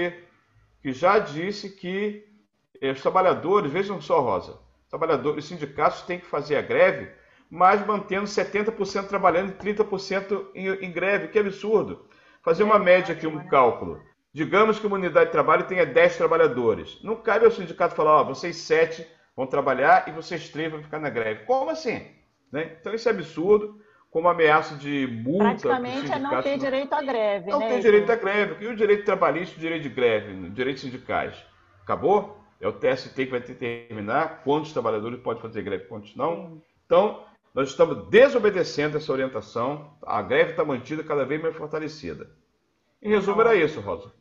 que 0.82 0.92
já 0.92 1.18
disse 1.18 1.70
que 1.70 2.24
eh, 2.80 2.90
os 2.90 3.00
trabalhadores, 3.00 3.72
vejam 3.72 4.00
só, 4.00 4.20
Rosa, 4.20 4.58
trabalhadores, 4.88 5.44
os 5.44 5.48
sindicatos 5.48 6.02
têm 6.02 6.20
que 6.20 6.26
fazer 6.26 6.56
a 6.56 6.62
greve 6.62 7.10
mas 7.54 7.86
mantendo 7.86 8.24
70% 8.24 9.06
trabalhando 9.06 9.50
e 9.50 9.52
30% 9.52 10.46
em, 10.56 10.68
em 10.86 10.90
greve. 10.90 11.28
Que 11.28 11.38
absurdo. 11.38 12.04
Fazer 12.42 12.64
uma 12.64 12.80
média 12.80 13.14
aqui, 13.14 13.28
um 13.28 13.46
cálculo. 13.46 14.02
Digamos 14.32 14.80
que 14.80 14.86
uma 14.88 14.96
unidade 14.96 15.26
de 15.26 15.32
trabalho 15.32 15.62
tenha 15.62 15.86
10 15.86 16.16
trabalhadores. 16.16 16.98
Não 17.04 17.14
cabe 17.14 17.44
ao 17.44 17.52
sindicato 17.52 17.94
falar, 17.94 18.22
ó, 18.22 18.24
vocês 18.24 18.56
sete 18.56 19.06
vão 19.36 19.46
trabalhar 19.46 20.08
e 20.08 20.10
vocês 20.10 20.48
três 20.48 20.68
vão 20.68 20.82
ficar 20.82 20.98
na 20.98 21.08
greve. 21.08 21.44
Como 21.44 21.70
assim? 21.70 22.04
Né? 22.50 22.72
Então 22.80 22.92
isso 22.92 23.08
é 23.08 23.12
absurdo, 23.12 23.80
como 24.10 24.28
ameaça 24.28 24.74
de 24.74 25.06
multa. 25.06 25.44
Praticamente 25.44 26.12
é 26.12 26.18
não 26.18 26.42
ter 26.42 26.58
direito 26.58 26.92
à 26.92 27.02
greve. 27.02 27.50
Não 27.52 27.60
né, 27.60 27.68
tem 27.68 27.80
direito 27.80 28.10
à 28.10 28.16
greve. 28.16 28.64
E 28.64 28.66
o 28.66 28.74
direito 28.74 29.04
trabalhista, 29.04 29.56
o 29.56 29.60
direito 29.60 29.84
de 29.84 29.90
greve, 29.90 30.50
direitos 30.50 30.82
sindicais? 30.82 31.36
Acabou? 31.84 32.36
É 32.60 32.66
o 32.66 32.72
TST 32.72 33.14
que 33.14 33.30
vai 33.30 33.38
determinar 33.38 34.42
quantos 34.42 34.72
trabalhadores 34.72 35.20
podem 35.20 35.40
fazer 35.40 35.62
greve, 35.62 35.84
quantos 35.84 36.16
não. 36.16 36.60
Então, 36.84 37.22
nós 37.54 37.68
estamos 37.68 38.08
desobedecendo 38.08 38.96
essa 38.96 39.12
orientação. 39.12 39.96
A 40.02 40.20
greve 40.20 40.50
está 40.50 40.64
mantida 40.64 41.04
cada 41.04 41.24
vez 41.24 41.40
mais 41.40 41.56
fortalecida. 41.56 42.28
Em 43.00 43.10
resumo, 43.10 43.40
era 43.40 43.54
isso, 43.54 43.80
Rosa. 43.80 44.12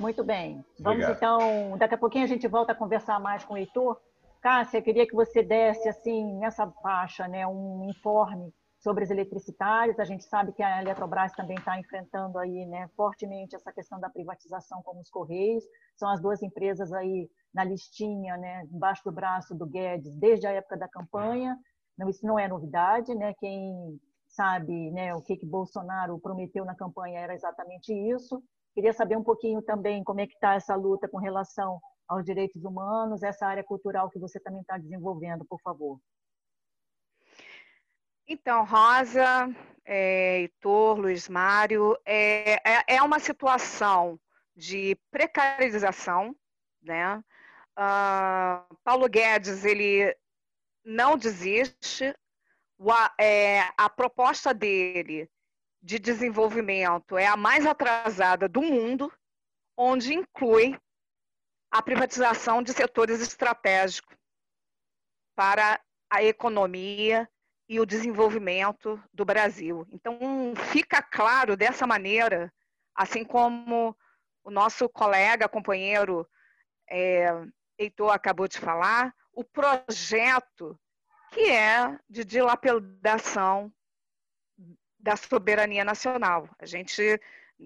Muito 0.00 0.24
bem. 0.24 0.64
Vamos 0.80 1.04
Obrigado. 1.04 1.16
então, 1.16 1.78
daqui 1.78 1.94
a 1.94 1.98
pouquinho 1.98 2.24
a 2.24 2.28
gente 2.28 2.48
volta 2.48 2.72
a 2.72 2.74
conversar 2.74 3.20
mais 3.20 3.44
com 3.44 3.54
o 3.54 3.56
Heitor. 3.56 4.00
Cássia, 4.40 4.82
queria 4.82 5.06
que 5.06 5.14
você 5.14 5.42
desse, 5.42 5.88
assim, 5.88 6.34
nessa 6.38 6.66
faixa, 6.82 7.28
né, 7.28 7.46
um 7.46 7.88
informe 7.88 8.52
sobre 8.78 9.04
os 9.04 9.10
eletricitários. 9.10 9.98
A 10.00 10.04
gente 10.04 10.24
sabe 10.24 10.52
que 10.52 10.62
a 10.62 10.82
Eletrobras 10.82 11.32
também 11.32 11.56
está 11.56 11.78
enfrentando 11.78 12.38
aí, 12.38 12.66
né, 12.66 12.90
fortemente 12.96 13.54
essa 13.54 13.72
questão 13.72 14.00
da 14.00 14.10
privatização 14.10 14.82
como 14.82 15.00
os 15.00 15.08
Correios. 15.08 15.64
São 15.96 16.10
as 16.10 16.20
duas 16.20 16.42
empresas 16.42 16.92
aí 16.92 17.30
na 17.54 17.62
listinha, 17.62 18.36
né, 18.36 18.64
embaixo 18.70 19.02
do 19.04 19.12
braço 19.12 19.54
do 19.54 19.64
Guedes, 19.64 20.14
desde 20.16 20.46
a 20.46 20.50
época 20.50 20.76
da 20.76 20.88
campanha. 20.88 21.56
Não, 21.96 22.08
isso 22.08 22.26
não 22.26 22.38
é 22.38 22.48
novidade, 22.48 23.14
né? 23.14 23.34
Quem 23.34 24.00
sabe 24.28 24.90
né, 24.90 25.14
o 25.14 25.22
que, 25.22 25.36
que 25.36 25.46
Bolsonaro 25.46 26.18
prometeu 26.18 26.64
na 26.64 26.74
campanha 26.74 27.20
era 27.20 27.34
exatamente 27.34 27.92
isso. 27.92 28.42
Queria 28.74 28.92
saber 28.92 29.16
um 29.16 29.22
pouquinho 29.22 29.62
também 29.62 30.02
como 30.02 30.20
é 30.20 30.26
que 30.26 30.34
está 30.34 30.54
essa 30.54 30.74
luta 30.74 31.08
com 31.08 31.18
relação 31.18 31.80
aos 32.08 32.24
direitos 32.24 32.64
humanos, 32.64 33.22
essa 33.22 33.46
área 33.46 33.62
cultural 33.62 34.10
que 34.10 34.18
você 34.18 34.40
também 34.40 34.60
está 34.60 34.76
desenvolvendo, 34.76 35.44
por 35.44 35.60
favor. 35.60 35.98
Então, 38.26 38.64
Rosa, 38.64 39.54
é, 39.84 40.38
Heitor, 40.40 40.98
Luiz 40.98 41.28
Mário, 41.28 41.96
é, 42.04 42.54
é, 42.54 42.96
é 42.96 43.02
uma 43.02 43.18
situação 43.18 44.18
de 44.56 44.98
precarização, 45.10 46.34
né? 46.82 47.22
Uh, 47.76 48.76
Paulo 48.84 49.08
Guedes, 49.08 49.64
ele 49.64 50.16
não 50.84 51.16
desiste, 51.16 52.14
a, 52.90 53.14
é, 53.22 53.62
a 53.76 53.88
proposta 53.88 54.52
dele 54.52 55.30
de 55.82 55.98
desenvolvimento 55.98 57.16
é 57.16 57.26
a 57.26 57.36
mais 57.36 57.66
atrasada 57.66 58.48
do 58.48 58.62
mundo, 58.62 59.12
onde 59.76 60.14
inclui 60.14 60.78
a 61.70 61.82
privatização 61.82 62.62
de 62.62 62.72
setores 62.72 63.20
estratégicos 63.20 64.16
para 65.34 65.80
a 66.08 66.22
economia 66.22 67.28
e 67.68 67.80
o 67.80 67.86
desenvolvimento 67.86 69.02
do 69.12 69.24
Brasil. 69.24 69.86
Então, 69.90 70.18
fica 70.70 71.02
claro 71.02 71.56
dessa 71.56 71.86
maneira, 71.86 72.52
assim 72.94 73.24
como 73.24 73.96
o 74.44 74.50
nosso 74.50 74.88
colega, 74.88 75.48
companheiro 75.48 76.28
é, 76.88 77.28
Heitor 77.78 78.10
acabou 78.10 78.46
de 78.46 78.58
falar, 78.58 79.12
o 79.34 79.44
projeto 79.44 80.78
que 81.32 81.50
é 81.50 81.98
de 82.08 82.24
dilapidação 82.24 83.72
da 84.98 85.16
soberania 85.16 85.84
nacional. 85.84 86.48
A 86.58 86.64
gente 86.64 87.20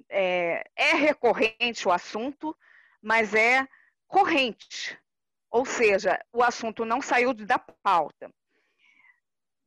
é, 0.09 0.65
é 0.75 0.93
recorrente 0.95 1.87
o 1.87 1.93
assunto, 1.93 2.57
mas 3.03 3.35
é 3.35 3.67
corrente, 4.07 4.99
ou 5.51 5.65
seja, 5.65 6.19
o 6.33 6.43
assunto 6.43 6.85
não 6.85 7.01
saiu 7.01 7.33
da 7.35 7.59
pauta. 7.59 8.33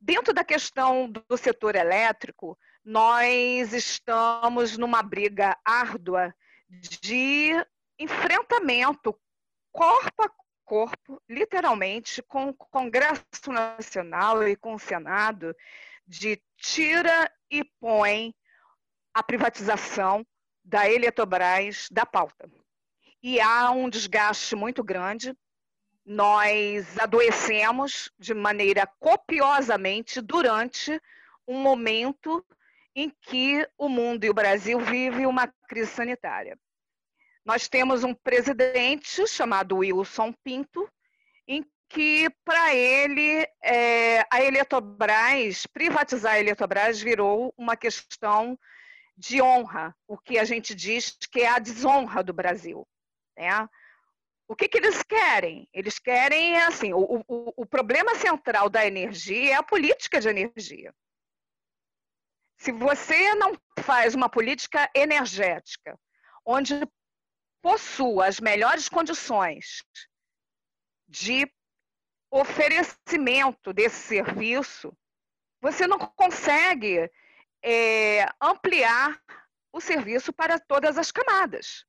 Dentro 0.00 0.34
da 0.34 0.44
questão 0.44 1.08
do 1.08 1.36
setor 1.36 1.76
elétrico, 1.76 2.58
nós 2.84 3.72
estamos 3.72 4.76
numa 4.76 5.00
briga 5.00 5.56
árdua 5.64 6.34
de 6.68 7.50
enfrentamento 7.98 9.16
corpo 9.70 10.22
a 10.22 10.28
corpo, 10.64 11.20
literalmente, 11.28 12.22
com 12.22 12.48
o 12.48 12.54
Congresso 12.54 13.50
Nacional 13.50 14.46
e 14.46 14.56
com 14.56 14.74
o 14.74 14.78
Senado, 14.78 15.54
de 16.06 16.40
tira 16.56 17.30
e 17.50 17.64
põe 17.80 18.34
a 19.14 19.22
privatização 19.22 20.26
da 20.64 20.88
Eletrobras 20.88 21.88
da 21.90 22.06
pauta. 22.06 22.50
E 23.22 23.40
há 23.40 23.70
um 23.70 23.88
desgaste 23.88 24.56
muito 24.56 24.82
grande. 24.82 25.36
Nós 26.04 26.98
adoecemos 26.98 28.10
de 28.18 28.34
maneira 28.34 28.86
copiosamente 28.98 30.20
durante 30.20 31.00
um 31.46 31.60
momento 31.60 32.44
em 32.94 33.10
que 33.10 33.66
o 33.78 33.88
mundo 33.88 34.24
e 34.24 34.30
o 34.30 34.34
Brasil 34.34 34.78
vivem 34.80 35.26
uma 35.26 35.46
crise 35.68 35.90
sanitária. 35.90 36.58
Nós 37.44 37.68
temos 37.68 38.04
um 38.04 38.14
presidente 38.14 39.26
chamado 39.26 39.78
Wilson 39.78 40.32
Pinto, 40.44 40.88
em 41.46 41.64
que, 41.88 42.30
para 42.44 42.74
ele, 42.74 43.46
é, 43.62 44.20
a 44.30 44.42
Eletrobras, 44.42 45.66
privatizar 45.66 46.34
a 46.34 46.40
Eletrobras 46.40 47.00
virou 47.00 47.52
uma 47.56 47.76
questão 47.76 48.58
de 49.16 49.42
honra, 49.42 49.94
o 50.06 50.16
que 50.16 50.38
a 50.38 50.44
gente 50.44 50.74
diz 50.74 51.16
que 51.30 51.40
é 51.40 51.48
a 51.48 51.58
desonra 51.58 52.22
do 52.22 52.32
Brasil. 52.32 52.86
Né? 53.36 53.68
O 54.48 54.56
que, 54.56 54.68
que 54.68 54.78
eles 54.78 55.02
querem? 55.02 55.68
Eles 55.72 55.98
querem, 55.98 56.56
assim, 56.62 56.92
o, 56.92 57.22
o, 57.28 57.52
o 57.56 57.66
problema 57.66 58.14
central 58.14 58.68
da 58.70 58.86
energia 58.86 59.52
é 59.52 59.54
a 59.54 59.62
política 59.62 60.20
de 60.20 60.28
energia. 60.28 60.94
Se 62.58 62.70
você 62.70 63.34
não 63.34 63.58
faz 63.80 64.14
uma 64.14 64.28
política 64.28 64.88
energética, 64.94 65.98
onde 66.44 66.74
possua 67.62 68.26
as 68.26 68.40
melhores 68.40 68.88
condições 68.88 69.82
de 71.08 71.50
oferecimento 72.30 73.72
desse 73.72 74.08
serviço, 74.08 74.96
você 75.60 75.86
não 75.86 75.98
consegue 75.98 77.10
é, 77.62 78.26
ampliar 78.40 79.22
o 79.72 79.80
serviço 79.80 80.32
para 80.32 80.58
todas 80.58 80.98
as 80.98 81.12
camadas. 81.12 81.86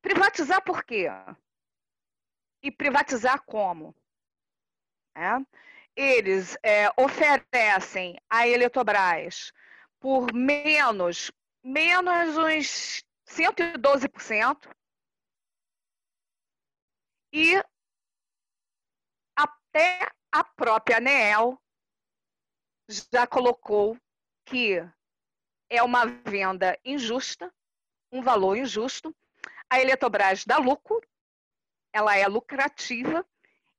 Privatizar 0.00 0.62
por 0.64 0.84
quê? 0.84 1.08
E 2.62 2.70
privatizar 2.70 3.42
como? 3.44 3.94
É? 5.14 5.36
Eles 5.94 6.56
é, 6.62 6.88
oferecem 6.96 8.18
a 8.30 8.46
Eletrobras 8.46 9.52
por 9.98 10.32
menos, 10.32 11.32
menos 11.62 12.36
uns 12.36 13.05
112%. 13.26 14.74
E 17.32 17.62
até 19.36 20.08
a 20.32 20.44
própria 20.44 20.98
ANEEL 20.98 21.60
já 22.88 23.26
colocou 23.26 23.98
que 24.44 24.76
é 25.68 25.82
uma 25.82 26.06
venda 26.06 26.78
injusta, 26.84 27.52
um 28.12 28.22
valor 28.22 28.56
injusto. 28.56 29.14
A 29.68 29.80
Eletrobras 29.80 30.44
dá 30.44 30.58
lucro, 30.58 31.00
ela 31.92 32.16
é 32.16 32.26
lucrativa, 32.28 33.26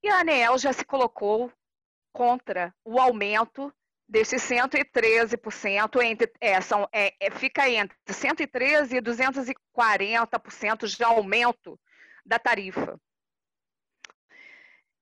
e 0.03 0.09
a 0.09 0.19
ANEEL 0.19 0.57
já 0.57 0.73
se 0.73 0.85
colocou 0.85 1.51
contra 2.13 2.75
o 2.83 2.99
aumento 2.99 3.73
desses 4.07 4.41
113%, 4.43 6.01
entre, 6.01 6.31
é, 6.39 6.61
são, 6.61 6.87
é, 6.93 7.13
é, 7.19 7.29
fica 7.29 7.69
entre 7.69 7.97
113% 8.07 8.91
e 8.91 9.01
240% 9.01 10.87
de 10.87 11.03
aumento 11.03 11.79
da 12.25 12.39
tarifa. 12.39 12.99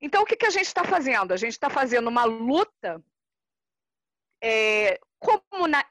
Então, 0.02 0.24
o 0.24 0.26
que, 0.26 0.36
que 0.36 0.46
a 0.46 0.50
gente 0.50 0.66
está 0.66 0.84
fazendo? 0.84 1.34
A 1.34 1.38
gente 1.38 1.52
está 1.52 1.70
fazendo 1.70 2.08
uma 2.08 2.26
luta 2.26 3.04
é, 4.42 5.00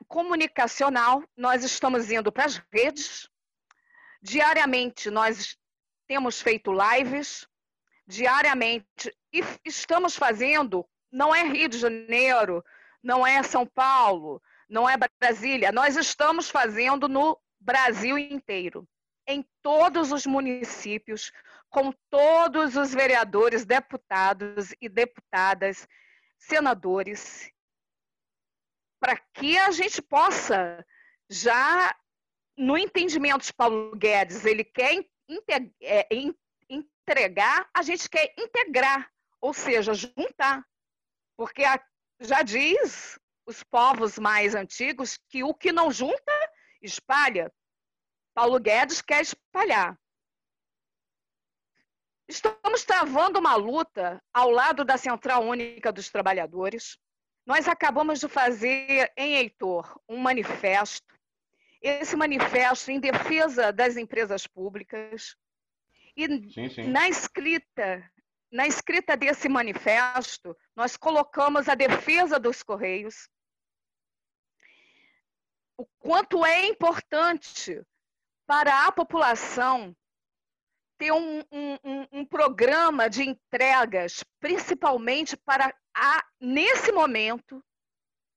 comunicacional, 0.08 1.22
nós 1.36 1.64
estamos 1.64 2.10
indo 2.10 2.30
para 2.30 2.44
as 2.44 2.62
redes, 2.72 3.28
diariamente 4.20 5.10
nós 5.10 5.56
temos 6.06 6.40
feito 6.40 6.72
lives, 6.72 7.46
diariamente, 8.06 9.14
e 9.32 9.42
estamos 9.64 10.16
fazendo, 10.16 10.86
não 11.10 11.34
é 11.34 11.42
Rio 11.42 11.68
de 11.68 11.78
Janeiro, 11.78 12.64
não 13.04 13.26
é 13.26 13.42
São 13.42 13.66
Paulo, 13.66 14.42
não 14.68 14.88
é 14.88 14.96
Brasília. 15.20 15.70
Nós 15.70 15.96
estamos 15.96 16.48
fazendo 16.48 17.06
no 17.06 17.38
Brasil 17.60 18.18
inteiro, 18.18 18.88
em 19.28 19.44
todos 19.62 20.10
os 20.10 20.26
municípios, 20.26 21.30
com 21.68 21.92
todos 22.10 22.76
os 22.76 22.92
vereadores, 22.92 23.66
deputados 23.66 24.74
e 24.80 24.88
deputadas, 24.88 25.86
senadores, 26.38 27.50
para 28.98 29.16
que 29.34 29.58
a 29.58 29.70
gente 29.70 30.00
possa 30.00 30.84
já 31.28 31.94
no 32.56 32.78
entendimento 32.78 33.44
de 33.44 33.52
Paulo 33.52 33.94
Guedes, 33.96 34.44
ele 34.44 34.64
quer 34.64 35.04
é, 35.82 36.06
entregar, 36.70 37.68
a 37.74 37.82
gente 37.82 38.08
quer 38.08 38.32
integrar, 38.38 39.10
ou 39.40 39.52
seja, 39.52 39.92
juntar. 39.92 40.64
Porque 41.36 41.64
já 42.20 42.42
diz 42.42 43.18
os 43.46 43.62
povos 43.62 44.18
mais 44.18 44.54
antigos 44.54 45.18
que 45.28 45.42
o 45.44 45.54
que 45.54 45.72
não 45.72 45.90
junta, 45.90 46.32
espalha. 46.82 47.52
Paulo 48.34 48.58
Guedes 48.58 49.00
quer 49.00 49.22
espalhar. 49.22 49.98
Estamos 52.26 52.84
travando 52.84 53.38
uma 53.38 53.54
luta 53.54 54.22
ao 54.32 54.50
lado 54.50 54.84
da 54.84 54.96
Central 54.96 55.44
Única 55.44 55.92
dos 55.92 56.10
Trabalhadores. 56.10 56.98
Nós 57.46 57.68
acabamos 57.68 58.20
de 58.20 58.28
fazer 58.28 59.12
em 59.16 59.36
Heitor 59.36 60.00
um 60.08 60.16
manifesto. 60.16 61.14
Esse 61.82 62.16
manifesto 62.16 62.90
em 62.90 62.98
defesa 62.98 63.70
das 63.70 63.98
empresas 63.98 64.46
públicas. 64.46 65.36
E 66.16 66.26
sim, 66.50 66.68
sim. 66.70 66.88
na 66.88 67.08
escrita, 67.08 68.10
na 68.54 68.68
escrita 68.68 69.16
desse 69.16 69.48
manifesto, 69.48 70.56
nós 70.76 70.96
colocamos 70.96 71.68
a 71.68 71.74
defesa 71.74 72.38
dos 72.38 72.62
Correios, 72.62 73.28
o 75.76 75.84
quanto 75.98 76.46
é 76.46 76.64
importante 76.66 77.82
para 78.46 78.86
a 78.86 78.92
população 78.92 79.92
ter 80.96 81.10
um, 81.10 81.40
um, 81.50 82.06
um, 82.12 82.24
programa 82.24 83.10
de 83.10 83.28
entregas, 83.28 84.22
principalmente 84.38 85.36
para 85.36 85.74
a, 85.92 86.24
nesse 86.40 86.92
momento 86.92 87.60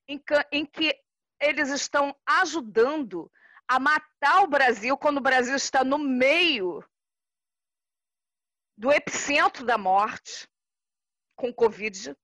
em 0.08 0.18
que, 0.18 0.48
em 0.52 0.66
que 0.66 1.00
eles 1.40 1.70
estão 1.70 2.16
ajudando 2.26 3.32
a 3.68 3.80
matar 3.80 4.42
o 4.42 4.48
Brasil 4.48 4.98
quando 4.98 5.18
o 5.18 5.22
Brasil 5.22 5.56
está 5.56 5.84
no 5.84 6.00
meio 6.00 6.84
do 8.78 8.92
epicentro 8.92 9.66
da 9.66 9.78
morte 9.78 10.48
com 11.36 11.52
Covid. 11.52 12.16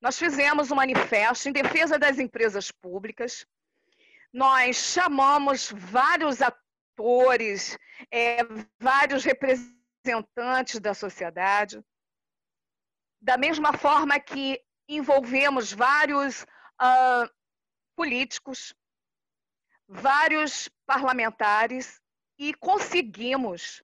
Nós 0.00 0.18
fizemos 0.18 0.70
um 0.70 0.74
manifesto 0.74 1.48
em 1.48 1.52
defesa 1.52 1.98
das 1.98 2.18
empresas 2.18 2.70
públicas. 2.70 3.46
Nós 4.32 4.76
chamamos 4.76 5.70
vários 5.70 6.40
atores, 6.42 7.78
é, 8.10 8.38
vários 8.78 9.24
representantes 9.24 10.80
da 10.80 10.92
sociedade. 10.92 11.82
Da 13.20 13.38
mesma 13.38 13.72
forma 13.72 14.18
que 14.18 14.60
envolvemos 14.88 15.72
vários 15.72 16.42
uh, 16.42 17.30
políticos, 17.94 18.74
vários 19.86 20.68
parlamentares 20.84 22.00
e 22.36 22.52
conseguimos 22.54 23.82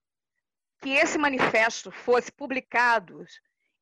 que 0.81 0.91
esse 0.91 1.17
manifesto 1.17 1.91
fosse 1.91 2.31
publicado 2.31 3.25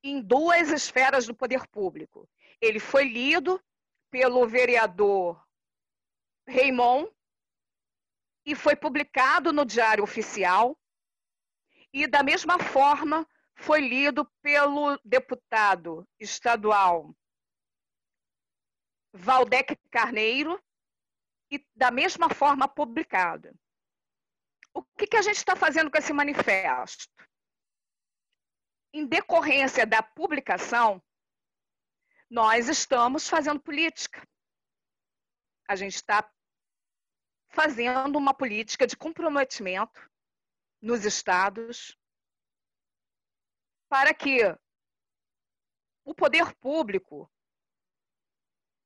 em 0.03 0.21
duas 0.21 0.71
esferas 0.71 1.25
do 1.25 1.35
poder 1.35 1.67
público. 1.67 2.29
Ele 2.61 2.79
foi 2.79 3.03
lido 3.03 3.61
pelo 4.09 4.47
vereador 4.47 5.43
Raymond 6.47 7.11
e 8.45 8.55
foi 8.55 8.75
publicado 8.75 9.51
no 9.51 9.65
Diário 9.65 10.03
Oficial. 10.03 10.77
E, 11.93 12.07
da 12.07 12.23
mesma 12.23 12.59
forma, 12.59 13.27
foi 13.55 13.81
lido 13.81 14.25
pelo 14.41 14.99
deputado 15.03 16.07
estadual 16.19 17.15
Valdec 19.13 19.75
Carneiro 19.89 20.61
e, 21.51 21.65
da 21.75 21.91
mesma 21.91 22.29
forma, 22.29 22.67
publicado. 22.67 23.49
O 24.77 24.83
que, 24.95 25.07
que 25.07 25.17
a 25.17 25.23
gente 25.23 25.37
está 25.37 25.55
fazendo 25.55 25.89
com 25.89 25.97
esse 25.97 26.13
manifesto? 26.13 27.11
Em 28.93 29.07
decorrência 29.07 29.87
da 29.87 30.03
publicação, 30.03 31.03
nós 32.29 32.69
estamos 32.69 33.27
fazendo 33.27 33.59
política. 33.59 34.21
A 35.67 35.75
gente 35.75 35.95
está 35.95 36.31
fazendo 37.49 38.19
uma 38.19 38.35
política 38.35 38.85
de 38.85 38.95
comprometimento 38.95 39.99
nos 40.79 41.05
estados 41.05 41.97
para 43.89 44.13
que 44.13 44.41
o 46.05 46.13
poder 46.13 46.53
público 46.57 47.27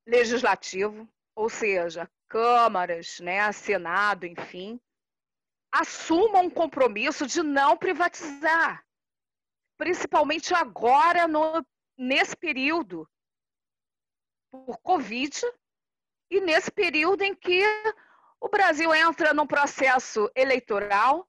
legislativo, 0.07 1.05
ou 1.35 1.49
seja, 1.49 2.09
câmaras, 2.29 3.19
né, 3.19 3.51
Senado, 3.51 4.25
enfim, 4.25 4.79
assuma 5.71 6.39
um 6.39 6.49
compromisso 6.49 7.25
de 7.25 7.41
não 7.41 7.77
privatizar, 7.77 8.85
principalmente 9.77 10.53
agora, 10.53 11.27
no, 11.27 11.65
nesse 11.97 12.35
período, 12.35 13.09
por 14.51 14.77
Covid, 14.79 15.39
e 16.29 16.39
nesse 16.41 16.71
período 16.71 17.23
em 17.23 17.35
que 17.35 17.63
o 18.39 18.49
Brasil 18.49 18.93
entra 18.93 19.33
num 19.33 19.45
processo 19.45 20.29
eleitoral 20.35 21.27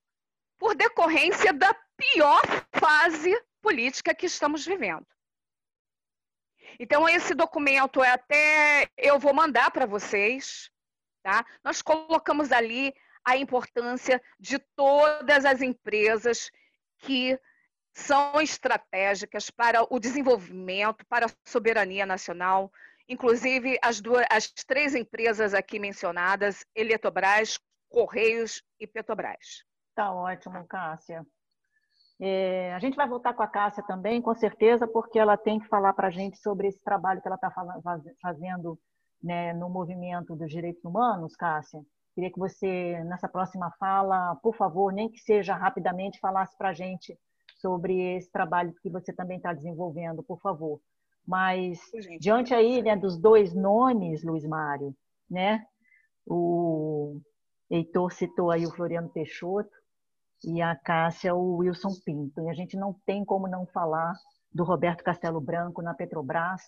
por 0.58 0.74
decorrência 0.74 1.52
da 1.52 1.74
pior 1.96 2.42
fase 2.72 3.30
política 3.60 4.14
que 4.14 4.26
estamos 4.26 4.64
vivendo. 4.64 5.06
Então, 6.78 7.08
esse 7.08 7.34
documento 7.34 8.02
é 8.02 8.10
até. 8.10 8.88
Eu 8.96 9.18
vou 9.18 9.34
mandar 9.34 9.70
para 9.70 9.86
vocês. 9.86 10.70
Tá? 11.22 11.44
Nós 11.62 11.82
colocamos 11.82 12.50
ali 12.50 12.94
a 13.24 13.36
importância 13.36 14.20
de 14.38 14.58
todas 14.76 15.44
as 15.44 15.62
empresas 15.62 16.50
que 16.98 17.38
são 17.94 18.40
estratégicas 18.40 19.50
para 19.50 19.86
o 19.92 19.98
desenvolvimento, 19.98 21.04
para 21.06 21.26
a 21.26 21.30
soberania 21.46 22.06
nacional, 22.06 22.72
inclusive 23.08 23.78
as, 23.82 24.00
duas, 24.00 24.24
as 24.30 24.50
três 24.50 24.94
empresas 24.94 25.52
aqui 25.54 25.78
mencionadas, 25.78 26.64
Eletrobras, 26.74 27.58
Correios 27.88 28.62
e 28.80 28.86
Petrobras. 28.86 29.64
Tá 29.94 30.10
ótimo, 30.12 30.66
Cássia. 30.66 31.26
É, 32.20 32.72
a 32.72 32.78
gente 32.78 32.96
vai 32.96 33.08
voltar 33.08 33.34
com 33.34 33.42
a 33.42 33.48
Cássia 33.48 33.82
também, 33.82 34.22
com 34.22 34.34
certeza, 34.34 34.86
porque 34.86 35.18
ela 35.18 35.36
tem 35.36 35.58
que 35.58 35.68
falar 35.68 35.92
para 35.92 36.08
a 36.08 36.10
gente 36.10 36.38
sobre 36.38 36.68
esse 36.68 36.82
trabalho 36.82 37.20
que 37.20 37.28
ela 37.28 37.34
está 37.34 37.52
fazendo 38.22 38.78
né, 39.22 39.52
no 39.52 39.68
movimento 39.68 40.34
dos 40.34 40.50
direitos 40.50 40.82
humanos, 40.84 41.36
Cássia. 41.36 41.80
Queria 42.14 42.30
que 42.30 42.38
você, 42.38 43.02
nessa 43.04 43.28
próxima 43.28 43.70
fala, 43.78 44.36
por 44.36 44.54
favor, 44.54 44.92
nem 44.92 45.08
que 45.08 45.18
seja 45.18 45.54
rapidamente, 45.54 46.20
falasse 46.20 46.56
para 46.56 46.70
a 46.70 46.74
gente 46.74 47.18
sobre 47.56 48.16
esse 48.16 48.30
trabalho 48.30 48.74
que 48.82 48.90
você 48.90 49.12
também 49.12 49.38
está 49.38 49.52
desenvolvendo, 49.52 50.22
por 50.22 50.40
favor. 50.40 50.80
Mas, 51.26 51.78
Gente, 51.94 52.18
diante 52.18 52.52
aí 52.52 52.82
né, 52.82 52.96
dos 52.96 53.16
dois 53.16 53.54
nomes, 53.54 54.24
Luiz 54.24 54.44
Mário, 54.44 54.94
né, 55.30 55.64
o 56.26 57.20
Heitor 57.70 58.12
citou 58.12 58.50
aí 58.50 58.66
o 58.66 58.70
Floriano 58.70 59.08
Peixoto 59.08 59.70
e 60.44 60.60
a 60.60 60.74
Cássia 60.76 61.34
o 61.34 61.58
Wilson 61.58 61.94
Pinto. 62.04 62.42
E 62.42 62.50
a 62.50 62.54
gente 62.54 62.76
não 62.76 62.92
tem 63.06 63.24
como 63.24 63.46
não 63.46 63.64
falar 63.66 64.12
do 64.52 64.64
Roberto 64.64 65.02
Castelo 65.02 65.40
Branco 65.40 65.80
na 65.80 65.94
Petrobras, 65.94 66.60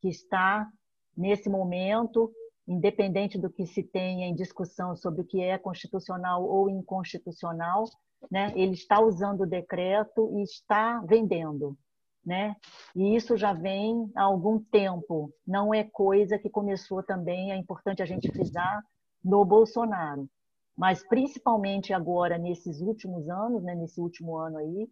que 0.00 0.08
está, 0.08 0.68
nesse 1.16 1.48
momento, 1.48 2.30
independente 2.66 3.38
do 3.38 3.50
que 3.50 3.66
se 3.66 3.82
tenha 3.82 4.26
em 4.26 4.34
discussão 4.34 4.96
sobre 4.96 5.20
o 5.20 5.24
que 5.24 5.40
é 5.40 5.56
constitucional 5.56 6.44
ou 6.44 6.68
inconstitucional, 6.68 7.84
né, 8.30 8.52
ele 8.56 8.72
está 8.72 9.00
usando 9.00 9.42
o 9.42 9.46
decreto 9.46 10.30
e 10.38 10.42
está 10.42 11.00
vendendo. 11.06 11.76
Né? 12.24 12.56
E 12.94 13.14
isso 13.14 13.36
já 13.36 13.52
vem 13.52 14.10
há 14.16 14.22
algum 14.22 14.58
tempo, 14.58 15.32
não 15.46 15.72
é 15.72 15.84
coisa 15.84 16.36
que 16.36 16.50
começou 16.50 17.00
também, 17.00 17.52
é 17.52 17.56
importante 17.56 18.02
a 18.02 18.06
gente 18.06 18.32
frisar, 18.32 18.82
no 19.24 19.44
Bolsonaro. 19.44 20.28
Mas 20.76 21.06
principalmente 21.06 21.92
agora, 21.92 22.36
nesses 22.36 22.80
últimos 22.80 23.28
anos, 23.28 23.62
né, 23.62 23.74
nesse 23.74 24.00
último 24.00 24.36
ano 24.36 24.58
aí, 24.58 24.90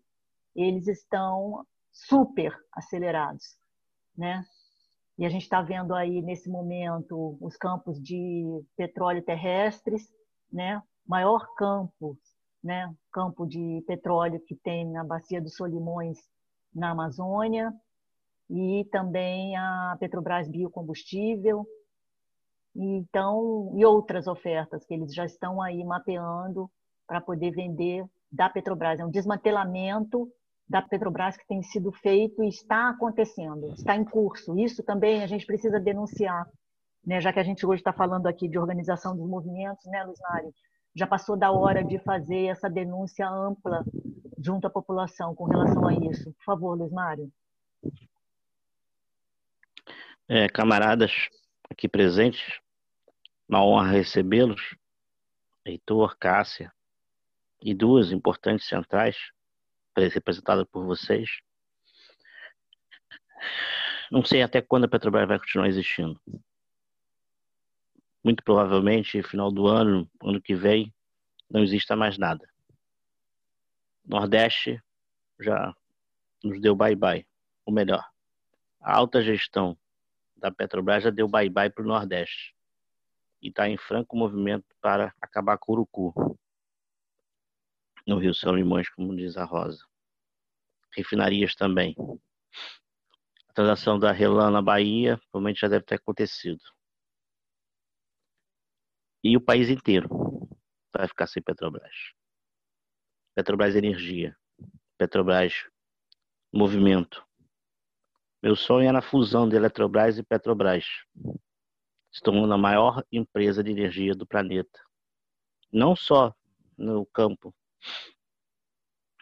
eles 0.54 0.86
estão 0.86 1.66
super 1.92 2.56
acelerados. 2.72 3.56
Né? 4.16 4.44
E 5.16 5.24
a 5.24 5.28
gente 5.28 5.42
está 5.42 5.62
vendo 5.62 5.94
aí 5.94 6.20
nesse 6.22 6.48
momento 6.48 7.38
os 7.40 7.56
campos 7.56 8.00
de 8.02 8.44
petróleo 8.76 9.22
terrestres, 9.22 10.12
né? 10.52 10.82
Maior 11.06 11.46
campo, 11.56 12.18
né? 12.62 12.92
Campo 13.12 13.46
de 13.46 13.82
petróleo 13.86 14.40
que 14.40 14.56
tem 14.56 14.90
na 14.90 15.04
bacia 15.04 15.40
dos 15.40 15.54
Solimões, 15.54 16.18
na 16.74 16.90
Amazônia, 16.90 17.72
e 18.50 18.84
também 18.90 19.56
a 19.56 19.96
Petrobras 20.00 20.48
Biocombustível, 20.48 21.66
então 22.74 23.72
e 23.76 23.84
outras 23.84 24.26
ofertas 24.26 24.84
que 24.84 24.94
eles 24.94 25.14
já 25.14 25.24
estão 25.24 25.62
aí 25.62 25.84
mapeando 25.84 26.68
para 27.06 27.20
poder 27.20 27.52
vender 27.52 28.04
da 28.30 28.48
Petrobras. 28.48 28.98
É 28.98 29.04
um 29.04 29.10
desmantelamento 29.10 30.28
da 30.68 30.82
Petrobras 30.82 31.36
que 31.36 31.46
tem 31.46 31.62
sido 31.62 31.92
feito 31.92 32.42
e 32.42 32.48
está 32.48 32.90
acontecendo, 32.90 33.72
está 33.74 33.94
em 33.96 34.04
curso. 34.04 34.58
Isso 34.58 34.82
também 34.82 35.22
a 35.22 35.26
gente 35.26 35.46
precisa 35.46 35.78
denunciar, 35.78 36.48
né? 37.04 37.20
Já 37.20 37.32
que 37.32 37.38
a 37.38 37.42
gente 37.42 37.66
hoje 37.66 37.80
está 37.80 37.92
falando 37.92 38.26
aqui 38.26 38.48
de 38.48 38.58
organização 38.58 39.16
dos 39.16 39.28
movimentos, 39.28 39.84
né, 39.86 40.02
Luiz 40.04 40.18
Mário? 40.20 40.54
Já 40.94 41.06
passou 41.06 41.36
da 41.36 41.50
hora 41.50 41.84
de 41.84 41.98
fazer 41.98 42.46
essa 42.46 42.70
denúncia 42.70 43.28
ampla 43.28 43.84
junto 44.38 44.66
à 44.66 44.70
população 44.70 45.34
com 45.34 45.44
relação 45.44 45.86
a 45.86 45.94
isso. 45.94 46.32
Por 46.32 46.44
favor, 46.44 46.78
Luiz 46.78 46.92
Mário. 46.92 47.30
É, 50.28 50.48
camaradas 50.48 51.28
aqui 51.68 51.86
presentes, 51.86 52.60
uma 53.48 53.64
honra 53.64 53.90
recebê-los, 53.90 54.74
Heitor, 55.66 56.16
Cássia, 56.18 56.72
e 57.60 57.74
duas 57.74 58.12
importantes 58.12 58.68
centrais, 58.68 59.16
representadas 59.96 60.66
por 60.70 60.84
vocês. 60.84 61.28
Não 64.10 64.24
sei 64.24 64.42
até 64.42 64.60
quando 64.60 64.84
a 64.84 64.88
Petrobras 64.88 65.28
vai 65.28 65.38
continuar 65.38 65.68
existindo. 65.68 66.20
Muito 68.22 68.42
provavelmente, 68.42 69.22
final 69.22 69.50
do 69.50 69.66
ano, 69.66 70.10
ano 70.22 70.40
que 70.40 70.54
vem, 70.54 70.92
não 71.50 71.62
exista 71.62 71.94
mais 71.94 72.16
nada. 72.16 72.48
Nordeste 74.04 74.82
já 75.40 75.74
nos 76.42 76.60
deu 76.60 76.74
bye-bye. 76.74 77.26
Ou 77.66 77.72
melhor, 77.72 78.04
a 78.80 78.96
alta 78.96 79.22
gestão 79.22 79.76
da 80.36 80.50
Petrobras 80.50 81.04
já 81.04 81.10
deu 81.10 81.28
bye-bye 81.28 81.70
para 81.70 81.84
o 81.84 81.86
Nordeste. 81.86 82.54
E 83.40 83.48
está 83.48 83.68
em 83.68 83.76
franco 83.76 84.16
movimento 84.16 84.66
para 84.80 85.14
acabar 85.20 85.58
com 85.58 85.72
o 85.72 85.74
Urucu. 85.76 86.38
No 88.06 88.18
Rio 88.18 88.34
São 88.34 88.54
Limões, 88.54 88.88
como 88.90 89.16
diz 89.16 89.36
a 89.36 89.44
Rosa. 89.44 89.82
Refinarias 90.94 91.54
também. 91.54 91.96
A 93.48 93.52
transação 93.54 93.98
da 93.98 94.12
Relan 94.12 94.50
na 94.50 94.60
Bahia 94.60 95.18
provavelmente 95.30 95.60
já 95.60 95.68
deve 95.68 95.84
ter 95.84 95.94
acontecido. 95.94 96.62
E 99.22 99.36
o 99.36 99.40
país 99.40 99.70
inteiro 99.70 100.08
vai 100.92 101.08
ficar 101.08 101.26
sem 101.26 101.42
Petrobras. 101.42 102.12
Petrobras 103.34 103.74
Energia, 103.74 104.36
Petrobras 104.98 105.66
Movimento. 106.52 107.26
Meu 108.42 108.54
sonho 108.54 108.88
era 108.88 108.98
a 108.98 109.02
fusão 109.02 109.48
de 109.48 109.56
Eletrobras 109.56 110.18
e 110.18 110.22
Petrobras, 110.22 110.84
se 112.12 112.20
tornando 112.22 112.52
a 112.52 112.58
maior 112.58 113.02
empresa 113.10 113.64
de 113.64 113.70
energia 113.70 114.14
do 114.14 114.26
planeta. 114.26 114.78
Não 115.72 115.96
só 115.96 116.32
no 116.76 117.06
campo 117.06 117.54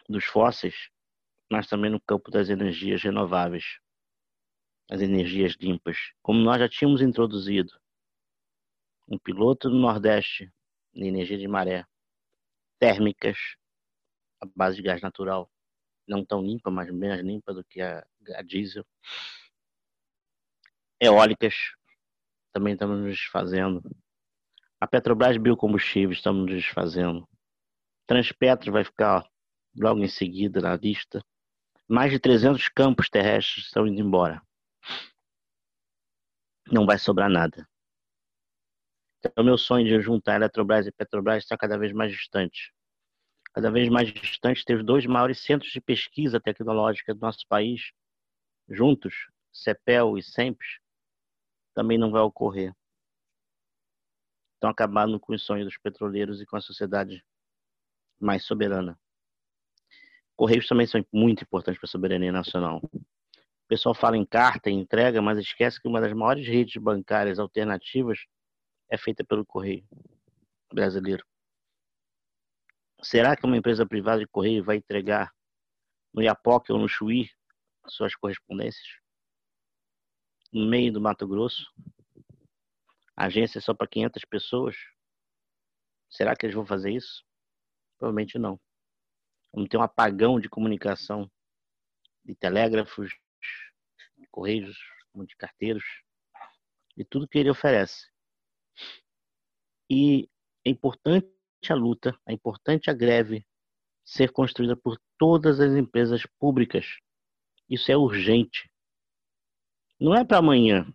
dos 0.07 0.25
fósseis, 0.25 0.89
mas 1.51 1.67
também 1.67 1.91
no 1.91 2.01
campo 2.01 2.31
das 2.31 2.49
energias 2.49 3.01
renováveis, 3.01 3.79
as 4.89 5.01
energias 5.01 5.55
limpas, 5.59 5.97
como 6.21 6.39
nós 6.39 6.59
já 6.59 6.69
tínhamos 6.69 7.01
introduzido 7.01 7.71
um 9.07 9.17
piloto 9.17 9.69
no 9.69 9.79
Nordeste 9.79 10.51
de 10.93 11.05
energia 11.05 11.37
de 11.37 11.47
maré, 11.47 11.85
térmicas, 12.79 13.37
a 14.41 14.45
base 14.55 14.77
de 14.77 14.83
gás 14.83 15.01
natural, 15.01 15.49
não 16.07 16.25
tão 16.25 16.41
limpa, 16.41 16.69
mas 16.69 16.91
menos 16.91 17.21
limpa 17.21 17.53
do 17.53 17.63
que 17.63 17.81
a, 17.81 18.05
a 18.35 18.41
diesel. 18.41 18.85
Eólicas, 20.99 21.55
também 22.51 22.73
estamos 22.73 22.99
nos 22.99 23.17
desfazendo. 23.17 23.81
A 24.79 24.87
Petrobras 24.87 25.37
Biocombustíveis, 25.37 26.17
estamos 26.17 26.45
nos 26.45 26.61
desfazendo. 26.61 27.27
Transpetro 28.05 28.71
vai 28.71 28.83
ficar 28.83 29.25
logo 29.75 30.03
em 30.03 30.07
seguida 30.07 30.61
na 30.61 30.75
lista. 30.75 31.23
Mais 31.87 32.11
de 32.11 32.19
300 32.19 32.69
campos 32.69 33.09
terrestres 33.09 33.65
estão 33.65 33.87
indo 33.87 34.01
embora. 34.01 34.41
Não 36.71 36.85
vai 36.85 36.97
sobrar 36.97 37.29
nada. 37.29 37.67
Então, 39.25 39.43
meu 39.43 39.57
sonho 39.57 39.85
de 39.85 40.01
juntar 40.01 40.35
Eletrobras 40.35 40.85
e 40.85 40.91
Petrobras 40.91 41.43
está 41.43 41.57
cada 41.57 41.77
vez 41.77 41.93
mais 41.93 42.11
distante. 42.11 42.73
Cada 43.53 43.71
vez 43.71 43.87
mais 43.87 44.11
distante 44.11 44.65
ter 44.65 44.77
os 44.77 44.85
dois 44.85 45.05
maiores 45.05 45.39
centros 45.39 45.71
de 45.71 45.79
pesquisa 45.79 46.41
tecnológica 46.41 47.13
do 47.13 47.21
nosso 47.21 47.47
país 47.47 47.91
juntos, 48.67 49.29
CEPEL 49.51 50.17
e 50.17 50.23
SEMPES, 50.23 50.79
também 51.73 51.97
não 51.97 52.11
vai 52.11 52.21
ocorrer. 52.21 52.75
Estão 54.55 54.69
acabando 54.69 55.19
com 55.19 55.33
os 55.33 55.43
sonhos 55.43 55.65
dos 55.65 55.77
petroleiros 55.77 56.41
e 56.41 56.45
com 56.45 56.55
a 56.55 56.61
sociedade 56.61 57.23
mais 58.19 58.43
soberana. 58.45 58.99
Correios 60.35 60.67
também 60.67 60.87
são 60.87 61.05
muito 61.11 61.43
importantes 61.43 61.79
para 61.79 61.87
a 61.87 61.91
soberania 61.91 62.31
nacional. 62.31 62.81
O 62.93 63.67
pessoal 63.67 63.93
fala 63.93 64.17
em 64.17 64.25
carta 64.25 64.69
e 64.69 64.73
entrega, 64.73 65.21
mas 65.21 65.37
esquece 65.37 65.81
que 65.81 65.87
uma 65.87 66.01
das 66.01 66.13
maiores 66.13 66.47
redes 66.47 66.81
bancárias 66.81 67.39
alternativas 67.39 68.19
é 68.89 68.97
feita 68.97 69.23
pelo 69.23 69.45
Correio 69.45 69.87
brasileiro. 70.73 71.23
Será 73.01 73.35
que 73.35 73.45
uma 73.45 73.57
empresa 73.57 73.85
privada 73.85 74.19
de 74.19 74.27
correio 74.27 74.63
vai 74.63 74.77
entregar 74.77 75.31
no 76.13 76.21
Iapoque 76.21 76.71
ou 76.71 76.79
no 76.79 76.87
Chuí 76.87 77.29
suas 77.87 78.15
correspondências? 78.15 78.87
No 80.51 80.65
meio 80.65 80.91
do 80.91 81.01
Mato 81.01 81.27
Grosso? 81.27 81.69
Agência 83.15 83.59
só 83.59 83.73
para 83.73 83.87
500 83.87 84.23
pessoas? 84.25 84.75
Será 86.09 86.35
que 86.35 86.45
eles 86.45 86.55
vão 86.55 86.65
fazer 86.65 86.91
isso? 86.91 87.23
Provavelmente 88.03 88.37
não. 88.37 88.59
Vamos 89.53 89.69
ter 89.69 89.77
um 89.77 89.81
apagão 89.81 90.37
de 90.37 90.49
comunicação 90.49 91.31
de 92.25 92.35
telégrafos, 92.35 93.09
de 94.17 94.27
correios, 94.27 94.77
de 95.15 95.37
carteiros, 95.37 95.85
de 96.97 97.05
tudo 97.05 97.29
que 97.29 97.37
ele 97.37 97.49
oferece. 97.49 98.11
E 99.89 100.29
é 100.65 100.69
importante 100.69 101.31
a 101.69 101.75
luta, 101.75 102.13
é 102.27 102.33
importante 102.33 102.89
a 102.89 102.93
greve 102.93 103.47
ser 104.03 104.33
construída 104.33 104.75
por 104.75 104.99
todas 105.17 105.61
as 105.61 105.71
empresas 105.71 106.25
públicas. 106.37 106.97
Isso 107.69 107.89
é 107.89 107.95
urgente. 107.95 108.69
Não 109.97 110.13
é 110.13 110.25
para 110.25 110.39
amanhã. 110.39 110.93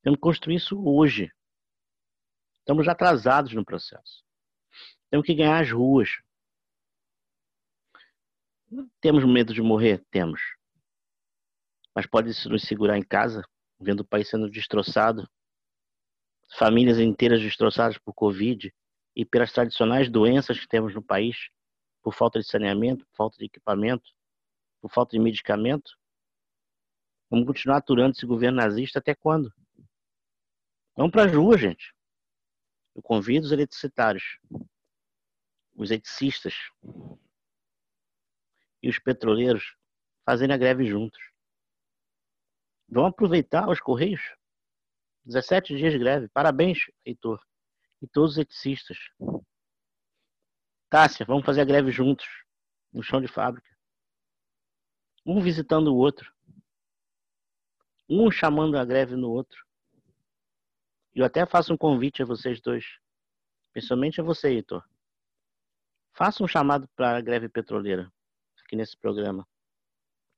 Temos 0.00 0.16
que 0.16 0.22
construir 0.22 0.56
isso 0.56 0.82
hoje. 0.82 1.30
Estamos 2.60 2.88
atrasados 2.88 3.52
no 3.52 3.66
processo. 3.66 4.29
Temos 5.10 5.26
que 5.26 5.34
ganhar 5.34 5.60
as 5.60 5.70
ruas. 5.70 6.20
Temos 9.00 9.24
medo 9.24 9.52
de 9.52 9.60
morrer? 9.60 10.04
Temos. 10.10 10.40
Mas 11.94 12.06
pode 12.06 12.28
nos 12.48 12.62
segurar 12.62 12.96
em 12.96 13.02
casa, 13.02 13.42
vendo 13.80 14.00
o 14.00 14.06
país 14.06 14.28
sendo 14.28 14.48
destroçado, 14.48 15.28
famílias 16.56 16.98
inteiras 16.98 17.40
destroçadas 17.40 17.98
por 17.98 18.14
Covid 18.14 18.72
e 19.14 19.24
pelas 19.24 19.52
tradicionais 19.52 20.08
doenças 20.08 20.58
que 20.58 20.68
temos 20.68 20.94
no 20.94 21.02
país, 21.02 21.48
por 22.02 22.14
falta 22.14 22.38
de 22.38 22.46
saneamento, 22.46 23.04
por 23.06 23.16
falta 23.16 23.38
de 23.38 23.46
equipamento, 23.46 24.10
por 24.80 24.90
falta 24.90 25.12
de 25.12 25.18
medicamento? 25.18 25.98
Vamos 27.28 27.46
continuar 27.46 27.78
aturando 27.78 28.12
esse 28.12 28.26
governo 28.26 28.58
nazista 28.58 28.98
até 28.98 29.14
quando? 29.14 29.52
Vamos 30.96 31.12
para 31.12 31.24
as 31.24 31.34
ruas, 31.34 31.60
gente. 31.60 31.94
Eu 32.94 33.02
convido 33.02 33.46
os 33.46 33.52
eletricitários, 33.52 34.38
os 35.80 35.90
eletricistas 35.90 36.54
e 38.82 38.88
os 38.90 38.98
petroleiros 38.98 39.76
fazerem 40.26 40.54
a 40.54 40.58
greve 40.58 40.84
juntos. 40.84 41.18
Vamos 42.86 43.10
aproveitar 43.10 43.66
os 43.68 43.80
Correios 43.80 44.20
17 45.24 45.76
dias 45.76 45.92
de 45.92 45.98
greve. 45.98 46.28
Parabéns, 46.28 46.78
Heitor. 47.04 47.42
E 48.02 48.06
todos 48.06 48.32
os 48.32 48.38
eticistas. 48.38 48.98
Cássia, 50.90 51.24
vamos 51.24 51.46
fazer 51.46 51.62
a 51.62 51.64
greve 51.64 51.90
juntos. 51.90 52.26
No 52.92 53.02
chão 53.02 53.20
de 53.20 53.28
fábrica. 53.28 53.68
Um 55.24 55.40
visitando 55.40 55.94
o 55.94 55.96
outro. 55.96 56.30
Um 58.08 58.30
chamando 58.30 58.76
a 58.76 58.84
greve 58.84 59.16
no 59.16 59.30
outro. 59.30 59.64
Eu 61.14 61.24
até 61.24 61.46
faço 61.46 61.72
um 61.72 61.78
convite 61.78 62.22
a 62.22 62.26
vocês 62.26 62.60
dois. 62.60 62.84
Principalmente 63.72 64.20
a 64.20 64.24
você, 64.24 64.48
Heitor. 64.48 64.84
Faça 66.12 66.42
um 66.42 66.48
chamado 66.48 66.88
para 66.94 67.16
a 67.16 67.20
greve 67.20 67.48
petroleira 67.48 68.12
aqui 68.64 68.76
nesse 68.76 68.96
programa. 68.96 69.46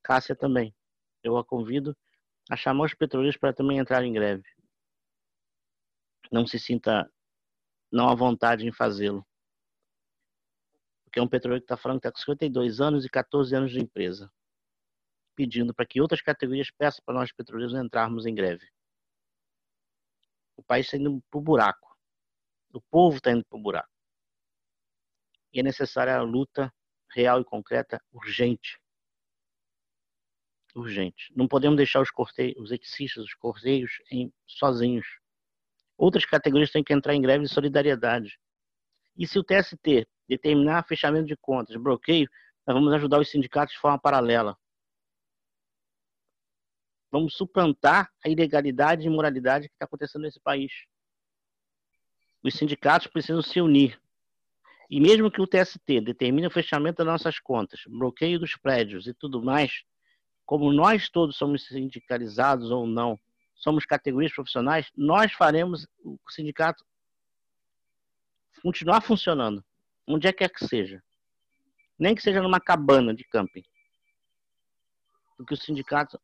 Cássia 0.02 0.36
também. 0.36 0.74
Eu 1.22 1.36
a 1.36 1.44
convido 1.44 1.96
a 2.50 2.56
chamar 2.56 2.84
os 2.84 2.94
petroleiros 2.94 3.36
para 3.36 3.52
também 3.52 3.78
entrar 3.78 4.02
em 4.04 4.12
greve 4.12 4.44
não 6.32 6.46
se 6.46 6.58
sinta 6.58 7.12
não 7.92 8.08
à 8.08 8.14
vontade 8.14 8.66
em 8.66 8.72
fazê-lo. 8.72 9.24
Porque 11.04 11.18
é 11.18 11.22
um 11.22 11.28
petroleiro 11.28 11.60
que 11.60 11.66
está 11.66 11.76
falando 11.76 12.00
que 12.00 12.08
está 12.08 12.12
com 12.18 12.24
52 12.24 12.80
anos 12.80 13.04
e 13.04 13.08
14 13.10 13.54
anos 13.54 13.70
de 13.70 13.80
empresa, 13.80 14.32
pedindo 15.36 15.74
para 15.74 15.86
que 15.86 16.00
outras 16.00 16.22
categorias 16.22 16.70
peçam 16.70 17.04
para 17.04 17.14
nós 17.14 17.30
petroleiros 17.32 17.74
entrarmos 17.74 18.24
em 18.24 18.34
greve. 18.34 18.66
O 20.56 20.62
país 20.62 20.86
está 20.86 20.96
indo 20.96 21.22
para 21.30 21.38
o 21.38 21.42
buraco. 21.42 21.94
O 22.72 22.80
povo 22.80 23.16
está 23.18 23.30
indo 23.30 23.44
para 23.44 23.58
o 23.58 23.62
buraco. 23.62 23.91
E 25.52 25.60
é 25.60 25.62
necessária 25.62 26.16
a 26.16 26.22
luta 26.22 26.72
real 27.14 27.40
e 27.40 27.44
concreta, 27.44 28.02
urgente. 28.12 28.80
Urgente. 30.74 31.32
Não 31.36 31.46
podemos 31.46 31.76
deixar 31.76 32.00
os 32.00 32.10
corteios, 32.10 32.56
os 32.58 32.72
eticistas, 32.72 33.24
os 33.24 33.34
correios 33.34 33.98
em, 34.10 34.32
sozinhos 34.46 35.06
Outras 36.02 36.24
categorias 36.24 36.72
têm 36.72 36.82
que 36.82 36.92
entrar 36.92 37.14
em 37.14 37.22
greve 37.22 37.44
de 37.44 37.48
solidariedade. 37.48 38.36
E 39.16 39.24
se 39.24 39.38
o 39.38 39.44
TST 39.44 40.04
determinar 40.28 40.84
fechamento 40.84 41.26
de 41.26 41.36
contas, 41.36 41.76
bloqueio, 41.76 42.28
nós 42.66 42.74
vamos 42.74 42.92
ajudar 42.94 43.20
os 43.20 43.30
sindicatos 43.30 43.74
de 43.74 43.80
forma 43.80 44.00
paralela. 44.00 44.58
Vamos 47.08 47.36
suplantar 47.36 48.10
a 48.24 48.28
ilegalidade 48.28 49.02
e 49.02 49.06
imoralidade 49.06 49.68
que 49.68 49.74
está 49.76 49.84
acontecendo 49.84 50.22
nesse 50.22 50.40
país. 50.40 50.72
Os 52.42 52.54
sindicatos 52.54 53.06
precisam 53.06 53.40
se 53.40 53.60
unir. 53.60 54.01
E 54.90 55.00
mesmo 55.00 55.30
que 55.30 55.40
o 55.40 55.46
TST 55.46 56.00
determine 56.00 56.46
o 56.46 56.50
fechamento 56.50 56.98
das 56.98 57.06
nossas 57.06 57.38
contas, 57.38 57.82
bloqueio 57.86 58.38
dos 58.38 58.56
prédios 58.56 59.06
e 59.06 59.14
tudo 59.14 59.42
mais, 59.42 59.84
como 60.44 60.72
nós 60.72 61.08
todos 61.08 61.36
somos 61.36 61.66
sindicalizados 61.66 62.70
ou 62.70 62.86
não, 62.86 63.18
somos 63.54 63.86
categorias 63.86 64.32
profissionais, 64.32 64.90
nós 64.96 65.32
faremos 65.32 65.86
o 66.04 66.18
sindicato 66.28 66.84
continuar 68.62 69.00
funcionando, 69.00 69.64
onde 70.06 70.26
é 70.26 70.32
que 70.32 70.38
quer 70.38 70.48
que 70.48 70.66
seja. 70.66 71.02
Nem 71.98 72.14
que 72.14 72.22
seja 72.22 72.42
numa 72.42 72.60
cabana 72.60 73.14
de 73.14 73.24
camping. 73.24 73.64
Porque 75.36 75.54
o 75.54 75.56
sindicato 75.56 76.20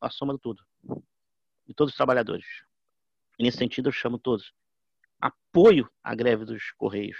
a 0.00 0.08
soma 0.08 0.34
de 0.34 0.40
tudo. 0.40 0.64
De 1.66 1.74
todos 1.74 1.92
os 1.92 1.96
trabalhadores. 1.96 2.46
E 3.38 3.42
nesse 3.42 3.58
sentido 3.58 3.88
eu 3.88 3.92
chamo 3.92 4.18
todos. 4.18 4.52
Apoio 5.20 5.90
à 6.02 6.14
greve 6.14 6.46
dos 6.46 6.70
Correios. 6.72 7.18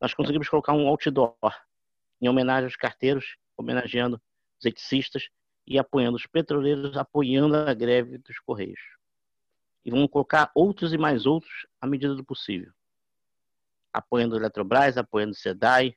Nós 0.00 0.14
conseguimos 0.14 0.48
colocar 0.48 0.72
um 0.72 0.86
outdoor 0.86 1.36
em 2.20 2.28
homenagem 2.28 2.66
aos 2.66 2.76
carteiros, 2.76 3.36
homenageando 3.56 4.22
os 4.60 4.64
eticistas 4.64 5.28
e 5.66 5.76
apoiando 5.78 6.16
os 6.16 6.26
petroleiros, 6.26 6.96
apoiando 6.96 7.56
a 7.56 7.74
greve 7.74 8.18
dos 8.18 8.38
Correios. 8.38 8.80
E 9.84 9.90
vamos 9.90 10.08
colocar 10.08 10.52
outros 10.54 10.92
e 10.92 10.98
mais 10.98 11.26
outros 11.26 11.66
à 11.80 11.86
medida 11.86 12.14
do 12.14 12.24
possível. 12.24 12.72
Apoiando 13.92 14.36
a 14.36 14.38
Eletrobras, 14.38 14.96
apoiando 14.96 15.32
o 15.32 15.36
SEDAI 15.36 15.96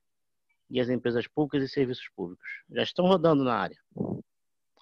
e 0.69 0.79
as 0.81 0.89
empresas 0.89 1.27
públicas 1.27 1.69
e 1.69 1.71
serviços 1.71 2.09
públicos. 2.15 2.63
Já 2.71 2.81
estão 2.81 3.05
rodando 3.05 3.43
na 3.43 3.55
área. 3.55 3.79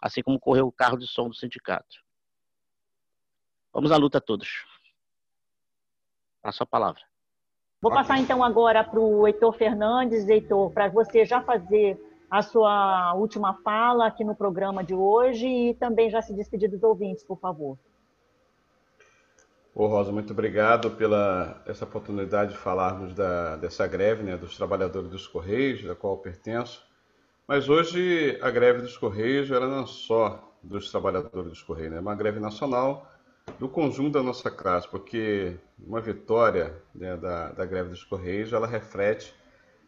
Assim 0.01 0.21
como 0.21 0.39
correu 0.39 0.65
o 0.67 0.71
carro 0.71 0.97
de 0.97 1.07
som 1.07 1.27
do 1.27 1.35
sindicato. 1.35 2.01
Vamos 3.73 3.91
à 3.91 3.97
luta 3.97 4.21
todos. 4.21 4.65
Passo 6.43 6.61
a 6.63 6.65
palavra. 6.65 7.01
Vou 7.81 7.91
passar 7.91 8.19
então 8.19 8.43
agora 8.43 8.83
para 8.83 8.99
o 8.99 9.25
Heitor 9.25 9.53
Fernandes. 9.53 10.27
Heitor, 10.27 10.71
para 10.71 10.89
você 10.89 11.25
já 11.25 11.41
fazer 11.41 11.97
a 12.29 12.41
sua 12.41 13.13
última 13.15 13.53
fala 13.63 14.07
aqui 14.07 14.23
no 14.25 14.35
programa 14.35 14.83
de 14.83 14.93
hoje 14.93 15.47
e 15.47 15.73
também 15.75 16.09
já 16.09 16.21
se 16.21 16.33
despedir 16.33 16.69
dos 16.69 16.83
ouvintes, 16.83 17.23
por 17.23 17.39
favor. 17.39 17.77
Ô 19.73 19.87
Rosa, 19.87 20.11
muito 20.11 20.33
obrigado 20.33 20.91
pela 20.91 21.61
essa 21.65 21.85
oportunidade 21.85 22.51
de 22.51 22.57
falarmos 22.57 23.13
da, 23.13 23.55
dessa 23.55 23.87
greve 23.87 24.21
né, 24.21 24.35
dos 24.35 24.57
trabalhadores 24.57 25.09
dos 25.09 25.27
Correios, 25.27 25.83
da 25.83 25.95
qual 25.95 26.13
eu 26.13 26.19
pertenço. 26.19 26.85
Mas 27.47 27.69
hoje 27.69 28.37
a 28.41 28.51
greve 28.51 28.81
dos 28.81 28.97
Correios 28.97 29.49
ela 29.49 29.67
não 29.67 29.83
é 29.83 29.87
só 29.87 30.53
dos 30.61 30.91
trabalhadores 30.91 31.49
dos 31.49 31.61
Correios, 31.61 31.91
né, 31.91 31.97
é 31.97 32.01
uma 32.01 32.15
greve 32.15 32.39
nacional 32.39 33.07
do 33.59 33.69
conjunto 33.69 34.11
da 34.11 34.23
nossa 34.23 34.49
classe, 34.49 34.87
porque 34.87 35.55
uma 35.79 36.01
vitória 36.01 36.73
né, 36.93 37.15
da, 37.17 37.51
da 37.51 37.65
greve 37.65 37.89
dos 37.89 38.03
Correios 38.03 38.51
ela 38.53 38.67
reflete 38.67 39.33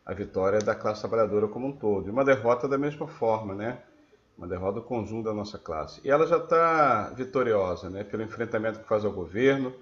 a 0.05 0.13
vitória 0.13 0.59
da 0.59 0.75
classe 0.75 1.01
trabalhadora 1.01 1.47
como 1.47 1.67
um 1.67 1.71
todo, 1.71 2.07
e 2.07 2.11
uma 2.11 2.23
derrota 2.23 2.67
da 2.67 2.77
mesma 2.77 3.07
forma, 3.07 3.55
né? 3.55 3.81
uma 4.37 4.47
derrota 4.47 4.79
do 4.79 4.85
conjunto 4.85 5.25
da 5.25 5.33
nossa 5.33 5.57
classe. 5.57 6.01
E 6.03 6.09
ela 6.09 6.27
já 6.27 6.37
está 6.37 7.09
vitoriosa, 7.09 7.89
né, 7.89 8.03
pelo 8.03 8.23
enfrentamento 8.23 8.79
que 8.79 8.87
faz 8.87 9.05
ao 9.05 9.11
governo, 9.11 9.73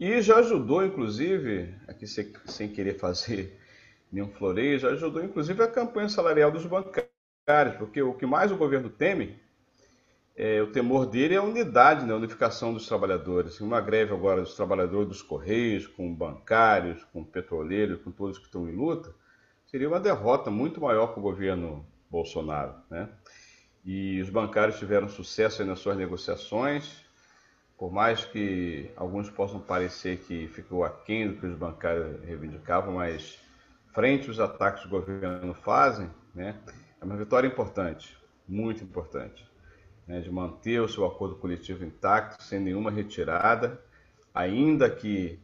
e 0.00 0.20
já 0.20 0.38
ajudou, 0.38 0.84
inclusive, 0.84 1.74
aqui 1.86 2.06
sem, 2.06 2.32
sem 2.46 2.68
querer 2.68 2.98
fazer 2.98 3.60
nenhum 4.10 4.28
floreio, 4.28 4.78
já 4.78 4.88
ajudou, 4.90 5.22
inclusive, 5.22 5.62
a 5.62 5.68
campanha 5.68 6.08
salarial 6.08 6.50
dos 6.50 6.66
bancários, 6.66 7.76
porque 7.78 8.02
o 8.02 8.14
que 8.14 8.26
mais 8.26 8.50
o 8.50 8.56
governo 8.56 8.88
teme, 8.88 9.38
é, 10.36 10.60
o 10.60 10.72
temor 10.72 11.06
dele 11.06 11.34
é 11.34 11.36
a 11.38 11.42
unidade, 11.42 12.04
né, 12.04 12.12
a 12.12 12.16
unificação 12.16 12.72
dos 12.72 12.86
trabalhadores. 12.86 13.60
Uma 13.60 13.80
greve 13.80 14.12
agora 14.12 14.40
dos 14.40 14.54
trabalhadores 14.54 15.08
dos 15.08 15.22
Correios, 15.22 15.86
com 15.86 16.12
bancários, 16.12 17.04
com 17.12 17.24
petroleiros, 17.24 18.02
com 18.02 18.10
todos 18.10 18.38
que 18.38 18.46
estão 18.46 18.68
em 18.68 18.74
luta, 18.74 19.14
seria 19.66 19.88
uma 19.88 20.00
derrota 20.00 20.50
muito 20.50 20.80
maior 20.80 21.08
para 21.08 21.20
o 21.20 21.22
governo 21.22 21.86
Bolsonaro, 22.10 22.74
né? 22.90 23.08
e 23.84 24.20
os 24.20 24.30
bancários 24.30 24.78
tiveram 24.78 25.08
sucesso 25.08 25.64
nas 25.64 25.78
suas 25.78 25.96
negociações, 25.96 27.04
por 27.76 27.92
mais 27.92 28.24
que 28.24 28.90
alguns 28.96 29.28
possam 29.28 29.60
parecer 29.60 30.18
que 30.18 30.48
ficou 30.48 30.84
aquém 30.84 31.28
do 31.28 31.36
que 31.36 31.46
os 31.46 31.56
bancários 31.56 32.22
reivindicavam, 32.24 32.94
mas 32.94 33.38
frente 33.92 34.28
aos 34.28 34.40
ataques 34.40 34.82
que 34.82 34.88
o 34.88 34.90
governo 34.90 35.52
fazem, 35.54 36.10
né, 36.34 36.56
é 37.00 37.04
uma 37.04 37.16
vitória 37.16 37.46
importante, 37.46 38.16
muito 38.48 38.82
importante, 38.82 39.46
né, 40.06 40.20
de 40.20 40.30
manter 40.30 40.80
o 40.80 40.88
seu 40.88 41.04
acordo 41.04 41.36
coletivo 41.36 41.84
intacto, 41.84 42.42
sem 42.42 42.60
nenhuma 42.60 42.90
retirada, 42.90 43.80
ainda 44.34 44.90
que 44.90 45.38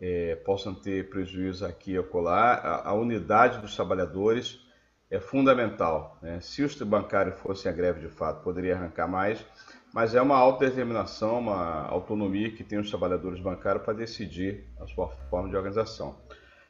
é, 0.00 0.36
possam 0.36 0.74
ter 0.74 1.08
prejuízo 1.10 1.66
aqui 1.66 1.92
e 1.92 1.98
acolá, 1.98 2.54
a, 2.54 2.88
a 2.90 2.92
unidade 2.94 3.58
dos 3.60 3.74
trabalhadores 3.74 4.60
é 5.10 5.18
fundamental. 5.18 6.18
Né? 6.22 6.40
Se 6.40 6.62
os 6.62 6.74
bancários 6.82 7.38
fossem 7.40 7.70
a 7.70 7.74
greve 7.74 8.00
de 8.00 8.08
fato, 8.08 8.42
poderia 8.42 8.76
arrancar 8.76 9.08
mais, 9.08 9.44
mas 9.92 10.14
é 10.14 10.20
uma 10.20 10.36
autodeterminação, 10.36 11.38
uma 11.38 11.86
autonomia 11.86 12.52
que 12.52 12.62
tem 12.62 12.78
os 12.78 12.90
trabalhadores 12.90 13.40
bancários 13.40 13.84
para 13.84 13.94
decidir 13.94 14.66
a 14.80 14.86
sua 14.86 15.08
forma 15.30 15.48
de 15.48 15.56
organização. 15.56 16.16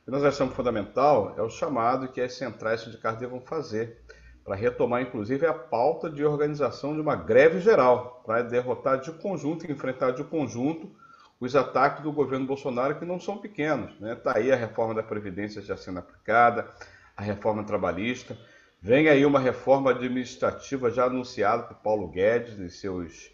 E 0.06 0.10
nós 0.10 0.24
achamos 0.24 0.54
fundamental 0.54 1.34
é 1.36 1.42
o 1.42 1.50
chamado 1.50 2.08
que 2.08 2.20
as 2.20 2.32
centrais 2.34 2.80
sindicais 2.80 3.18
devam 3.18 3.40
fazer 3.40 4.02
para 4.48 4.56
retomar, 4.56 5.02
inclusive, 5.02 5.44
a 5.46 5.52
pauta 5.52 6.08
de 6.08 6.24
organização 6.24 6.94
de 6.94 7.02
uma 7.02 7.14
greve 7.14 7.60
geral, 7.60 8.22
para 8.24 8.40
derrotar 8.40 8.98
de 8.98 9.12
conjunto 9.12 9.70
enfrentar 9.70 10.12
de 10.12 10.24
conjunto 10.24 10.90
os 11.38 11.54
ataques 11.54 12.02
do 12.02 12.10
governo 12.10 12.46
Bolsonaro, 12.46 12.98
que 12.98 13.04
não 13.04 13.20
são 13.20 13.36
pequenos. 13.36 13.90
Está 13.92 14.06
né? 14.06 14.14
Tá 14.14 14.38
aí 14.38 14.50
a 14.50 14.56
reforma 14.56 14.94
da 14.94 15.02
Previdência 15.02 15.60
já 15.60 15.76
sendo 15.76 15.98
aplicada, 15.98 16.66
a 17.14 17.20
reforma 17.20 17.62
trabalhista. 17.62 18.38
Vem 18.80 19.10
aí 19.10 19.26
uma 19.26 19.38
reforma 19.38 19.90
administrativa 19.90 20.90
já 20.90 21.04
anunciada 21.04 21.64
por 21.64 21.76
Paulo 21.82 22.08
Guedes 22.08 22.58
e 22.58 22.70
seus, 22.70 23.30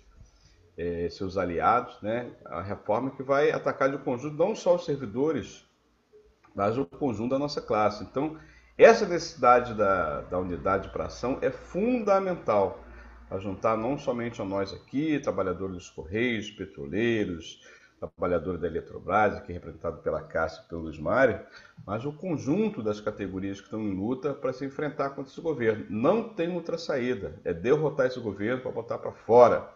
eh, 0.76 1.06
seus 1.12 1.36
aliados, 1.36 1.96
né? 2.02 2.28
A 2.46 2.60
reforma 2.60 3.12
que 3.12 3.22
vai 3.22 3.52
atacar 3.52 3.88
de 3.88 3.98
conjunto 3.98 4.36
não 4.36 4.56
só 4.56 4.74
os 4.74 4.84
servidores, 4.84 5.64
mas 6.56 6.76
o 6.76 6.84
conjunto 6.84 7.30
da 7.30 7.38
nossa 7.38 7.62
classe. 7.62 8.02
Então, 8.02 8.36
essa 8.76 9.06
necessidade 9.06 9.74
da, 9.74 10.22
da 10.22 10.38
unidade 10.38 10.88
para 10.88 11.06
ação 11.06 11.38
é 11.40 11.50
fundamental 11.50 12.84
para 13.28 13.38
juntar 13.38 13.76
não 13.76 13.98
somente 13.98 14.40
a 14.40 14.44
nós 14.44 14.72
aqui, 14.72 15.18
trabalhadores 15.18 15.76
dos 15.76 15.90
Correios, 15.90 16.50
petroleiros, 16.50 17.60
trabalhadores 17.98 18.60
da 18.60 18.66
Eletrobras, 18.66 19.34
aqui 19.34 19.52
representado 19.52 19.98
pela 20.02 20.22
Cássia 20.22 20.62
e 20.64 20.68
pelo 20.68 20.82
Luiz 20.82 20.98
Mário, 20.98 21.40
mas 21.86 22.04
o 22.04 22.12
conjunto 22.12 22.82
das 22.82 23.00
categorias 23.00 23.60
que 23.60 23.66
estão 23.66 23.80
em 23.80 23.94
luta 23.94 24.34
para 24.34 24.52
se 24.52 24.64
enfrentar 24.64 25.10
contra 25.10 25.32
esse 25.32 25.40
governo. 25.40 25.86
Não 25.88 26.28
tem 26.28 26.52
outra 26.52 26.76
saída, 26.76 27.40
é 27.44 27.52
derrotar 27.52 28.06
esse 28.06 28.20
governo 28.20 28.62
para 28.62 28.72
botar 28.72 28.98
para 28.98 29.12
fora. 29.12 29.68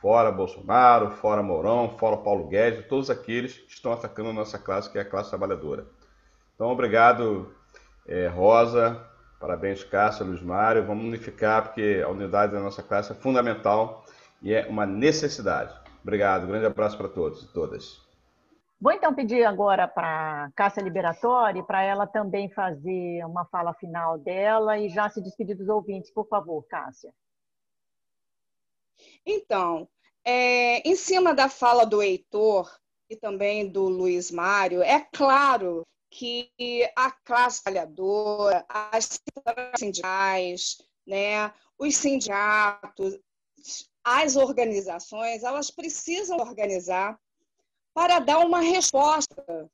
Fora 0.00 0.30
Bolsonaro, 0.30 1.10
fora 1.10 1.42
Mourão, 1.42 1.96
fora 1.98 2.18
Paulo 2.18 2.48
Guedes, 2.48 2.86
todos 2.86 3.08
aqueles 3.08 3.56
que 3.56 3.72
estão 3.72 3.92
atacando 3.92 4.28
a 4.28 4.32
nossa 4.32 4.58
classe, 4.58 4.90
que 4.90 4.98
é 4.98 5.00
a 5.00 5.04
classe 5.04 5.30
trabalhadora. 5.30 5.86
Então, 6.54 6.68
obrigado, 6.68 7.50
é, 8.06 8.28
Rosa, 8.28 9.04
parabéns, 9.40 9.82
Cássia, 9.84 10.24
Luiz 10.24 10.42
Mário. 10.42 10.86
Vamos 10.86 11.04
unificar, 11.04 11.64
porque 11.64 12.02
a 12.04 12.08
unidade 12.08 12.52
da 12.52 12.60
nossa 12.60 12.82
classe 12.82 13.12
é 13.12 13.14
fundamental 13.14 14.04
e 14.40 14.54
é 14.54 14.66
uma 14.66 14.86
necessidade. 14.86 15.74
Obrigado, 16.02 16.46
grande 16.46 16.66
abraço 16.66 16.96
para 16.96 17.08
todos 17.08 17.42
e 17.42 17.52
todas. 17.52 18.04
Vou 18.80 18.92
então 18.92 19.14
pedir 19.14 19.42
agora 19.44 19.88
para 19.88 20.50
Cássia 20.54 20.82
Liberatori, 20.82 21.62
para 21.62 21.82
ela 21.82 22.06
também 22.06 22.50
fazer 22.50 23.24
uma 23.24 23.44
fala 23.46 23.72
final 23.74 24.18
dela 24.18 24.78
e 24.78 24.88
já 24.90 25.08
se 25.08 25.22
despedir 25.22 25.56
dos 25.56 25.68
ouvintes, 25.68 26.10
por 26.10 26.28
favor, 26.28 26.62
Cássia. 26.68 27.12
Então, 29.24 29.88
é, 30.24 30.86
em 30.86 30.94
cima 30.94 31.34
da 31.34 31.48
fala 31.48 31.86
do 31.86 32.02
Heitor 32.02 32.70
e 33.08 33.16
também 33.16 33.68
do 33.68 33.88
Luiz 33.88 34.30
Mário, 34.30 34.82
é 34.82 35.00
claro 35.12 35.82
que 36.10 36.50
a 36.96 37.10
classe 37.10 37.62
trabalhadora, 37.62 38.64
as 38.68 39.20
sindicais, 39.78 40.78
né, 41.06 41.52
os 41.78 41.96
sindicatos, 41.96 43.18
as 44.04 44.36
organizações 44.36 45.42
elas 45.42 45.70
precisam 45.70 46.38
organizar 46.38 47.18
para 47.92 48.18
dar 48.18 48.38
uma 48.38 48.60
resposta 48.60 49.70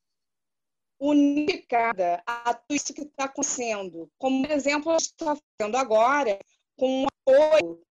unificada 0.99 2.23
a 2.25 2.55
tudo 2.55 2.77
isso 2.77 2.95
que 2.95 3.03
está 3.03 3.25
acontecendo. 3.25 4.09
Como, 4.19 4.47
por 4.47 4.53
exemplo, 4.53 4.97
está 4.97 5.37
fazendo 5.59 5.77
agora 5.77 6.39
com 6.77 7.07
apoio 7.07 7.83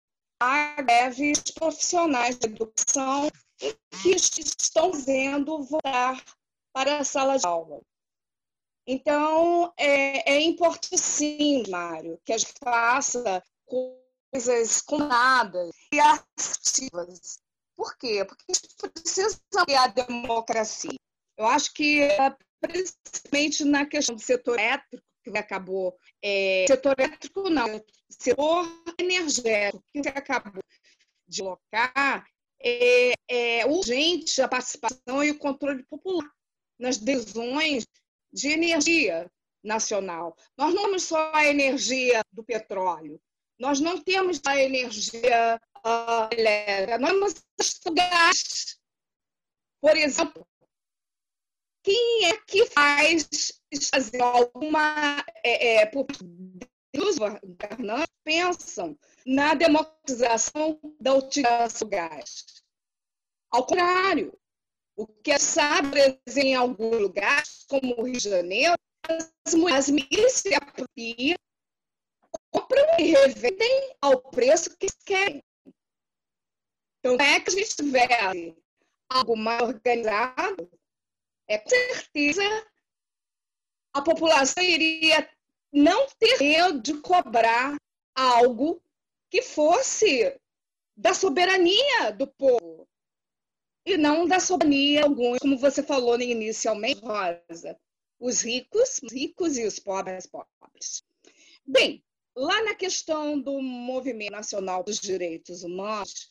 a 0.40 0.80
greves 0.80 1.40
profissionais 1.54 2.38
da 2.38 2.48
educação 2.48 3.28
que 3.58 4.10
estão 4.10 4.92
vendo 4.92 5.62
voltar 5.64 6.24
para 6.72 6.98
a 6.98 7.04
sala 7.04 7.36
de 7.36 7.46
aula. 7.46 7.82
Então, 8.86 9.72
é, 9.76 10.32
é 10.32 10.40
importante 10.40 10.98
sim, 10.98 11.64
Mário, 11.68 12.18
que 12.24 12.32
a 12.32 12.38
gente 12.38 12.54
faça 12.62 13.42
coisas 13.66 14.80
combinadas 14.82 15.70
e 15.92 16.00
ativas. 16.00 17.38
Por 17.76 17.96
quê? 17.96 18.24
Porque 18.24 18.44
a 18.50 18.54
gente 18.54 18.92
precisa 18.92 19.40
a 19.78 19.86
democracia. 19.86 20.98
Eu 21.36 21.46
acho 21.46 21.72
que, 21.72 22.08
principalmente 22.60 23.64
na 23.64 23.86
questão 23.86 24.14
do 24.14 24.22
setor 24.22 24.58
elétrico, 24.58 25.04
que 25.22 25.38
acabou, 25.38 25.96
é, 26.22 26.64
setor 26.66 26.98
elétrico 26.98 27.48
não, 27.48 27.82
setor 28.08 28.66
energético, 28.98 29.84
que 29.92 30.08
acabou 30.08 30.62
de 31.28 31.42
colocar, 31.42 32.26
é, 32.62 33.12
é 33.28 33.66
urgente 33.66 34.42
a 34.42 34.48
participação 34.48 35.22
e 35.22 35.30
o 35.30 35.38
controle 35.38 35.82
popular 35.84 36.30
nas 36.78 36.96
decisões 36.96 37.86
de 38.32 38.48
energia 38.48 39.30
nacional. 39.62 40.36
Nós 40.56 40.74
não 40.74 40.84
temos 40.84 41.02
só 41.04 41.32
a 41.34 41.46
energia 41.46 42.22
do 42.32 42.42
petróleo, 42.42 43.20
nós 43.58 43.80
não 43.80 44.02
temos 44.02 44.40
a 44.46 44.56
energia 44.56 45.60
uh, 45.78 46.34
elétrica, 46.34 46.98
nós 46.98 47.34
temos 47.34 47.80
o 47.86 47.94
gás. 47.94 48.78
Por 49.80 49.96
exemplo, 49.96 50.46
quem 51.82 52.26
é 52.26 52.36
que 52.38 52.66
faz 52.66 53.28
fazer 53.90 54.20
alguma 54.20 55.24
é, 55.44 55.76
é, 55.76 55.86
por 55.86 56.06
os 56.98 57.18
governantes 57.18 58.12
pensam 58.24 58.98
na 59.24 59.54
democratização 59.54 60.78
da 61.00 61.14
utilização 61.14 61.86
do 61.86 61.90
gás. 61.90 62.44
Ao 63.50 63.64
contrário, 63.64 64.36
o 65.00 65.06
que 65.06 65.30
é 65.30 65.38
sabe 65.38 66.20
em 66.36 66.54
alguns 66.54 67.00
lugares, 67.00 67.64
como 67.66 67.98
o 67.98 68.02
Rio 68.02 68.18
de 68.18 68.28
Janeiro, 68.28 68.76
as 69.72 69.88
mulheres 69.88 70.32
se 70.34 70.54
apropriam, 70.54 71.38
compram 72.50 72.84
e 72.98 73.04
revendem 73.04 73.96
ao 74.02 74.20
preço 74.20 74.76
que 74.76 74.88
querem. 75.06 75.42
Então, 76.98 77.14
é 77.18 77.40
que 77.40 77.48
a 77.48 77.54
gente 77.54 77.76
tivesse 77.76 78.54
algo 79.08 79.38
mais 79.38 79.62
organizado, 79.62 80.70
é 81.48 81.56
com 81.56 81.70
certeza 81.70 82.42
a 83.94 84.02
população 84.02 84.62
iria 84.62 85.26
não 85.72 86.08
ter 86.18 86.38
medo 86.40 86.78
de 86.82 87.00
cobrar 87.00 87.74
algo 88.14 88.82
que 89.30 89.40
fosse 89.40 90.38
da 90.94 91.14
soberania 91.14 92.12
do 92.12 92.26
povo 92.26 92.89
e 93.84 93.96
não 93.96 94.26
da 94.26 94.38
soberania 94.38 95.04
alguns, 95.04 95.38
como 95.38 95.58
você 95.58 95.82
falou 95.82 96.20
inicialmente, 96.20 97.00
Rosa, 97.00 97.78
os 98.18 98.42
ricos, 98.42 99.00
os 99.02 99.12
ricos 99.12 99.56
e 99.56 99.64
os 99.64 99.78
pobres, 99.78 100.26
pobres. 100.26 101.02
Bem, 101.66 102.04
lá 102.36 102.62
na 102.64 102.74
questão 102.74 103.40
do 103.40 103.60
Movimento 103.60 104.32
Nacional 104.32 104.84
dos 104.84 104.98
Direitos 104.98 105.62
Humanos, 105.62 106.30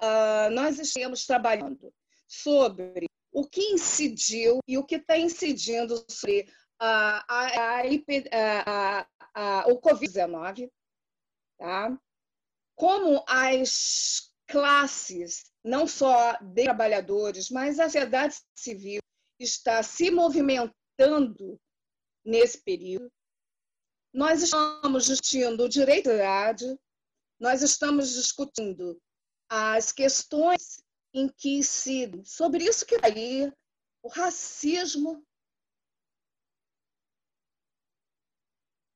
uh, 0.00 0.50
nós 0.52 0.78
estamos 0.78 1.26
trabalhando 1.26 1.92
sobre 2.26 3.06
o 3.32 3.46
que 3.46 3.60
incidiu 3.72 4.60
e 4.66 4.78
o 4.78 4.84
que 4.84 4.96
está 4.96 5.18
incidindo 5.18 6.04
sobre 6.08 6.48
a, 6.78 7.24
a, 7.28 9.06
a, 9.34 9.68
o 9.68 9.80
Covid-19, 9.80 10.70
tá? 11.58 11.98
como 12.74 13.22
as 13.28 14.32
classes, 14.46 15.49
não 15.62 15.86
só 15.86 16.36
de 16.40 16.64
trabalhadores, 16.64 17.50
mas 17.50 17.78
a 17.78 17.84
sociedade 17.84 18.40
civil 18.54 19.00
está 19.38 19.82
se 19.82 20.10
movimentando 20.10 21.60
nesse 22.24 22.62
período. 22.62 23.10
Nós 24.12 24.42
estamos 24.42 25.04
discutindo 25.04 25.64
o 25.64 25.68
direito 25.68 26.10
à 26.10 26.14
idade, 26.14 26.78
nós 27.38 27.62
estamos 27.62 28.12
discutindo 28.12 29.00
as 29.48 29.92
questões 29.92 30.82
em 31.12 31.28
que 31.28 31.62
se 31.62 32.10
sobre 32.24 32.64
isso 32.64 32.86
que 32.86 32.96
aí 33.02 33.52
o 34.02 34.08
racismo, 34.08 35.24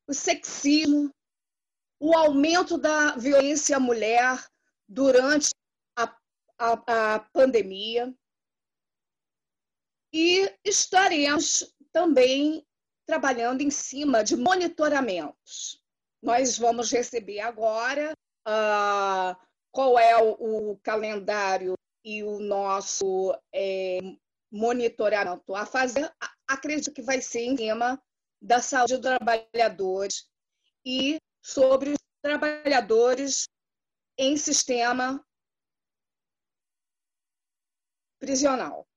o 0.07 0.15
sexismo, 0.15 1.15
o 1.99 2.15
aumento 2.15 2.77
da 2.77 3.17
violência 3.17 3.77
à 3.77 3.81
mulher 3.81 4.47
durante 4.89 5.51
a, 6.65 7.15
a, 7.15 7.19
pandemia. 7.21 8.15
E 10.13 10.53
estaremos 10.65 11.75
também 11.93 12.65
trabalhando 13.07 13.61
em 13.61 13.71
cima 13.71 14.23
de 14.23 14.37
monitoramentos. 14.37 15.83
Nós 16.23 16.57
vamos 16.57 16.91
receber 16.91 17.41
agora 17.41 18.13
uh, 18.47 19.37
qual 19.71 19.99
é 19.99 20.17
o, 20.17 20.71
o, 20.71 20.79
calendário 20.79 21.75
e 22.05 22.23
o 22.23 22.39
nosso 22.39 23.37
é, 23.53 23.99
monitoramento 24.51 25.55
a 25.55 25.67
fazer. 25.67 26.11
Acredito 26.49 26.93
que 26.93 27.03
vai 27.03 27.21
ser 27.21 27.41
em 27.41 27.57
cima 27.57 28.01
da 28.41 28.61
saúde 28.61 28.97
dos 28.97 29.03
trabalhadores 29.03 30.27
e 30.85 31.19
sobre 31.43 31.91
os 31.91 31.99
trabalhadores 32.23 33.49
em 34.19 34.37
sistema 34.37 35.25
prisional. 38.25 38.89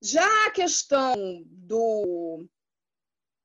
Já 0.00 0.46
a 0.46 0.50
questão 0.50 1.14
do, 1.46 2.46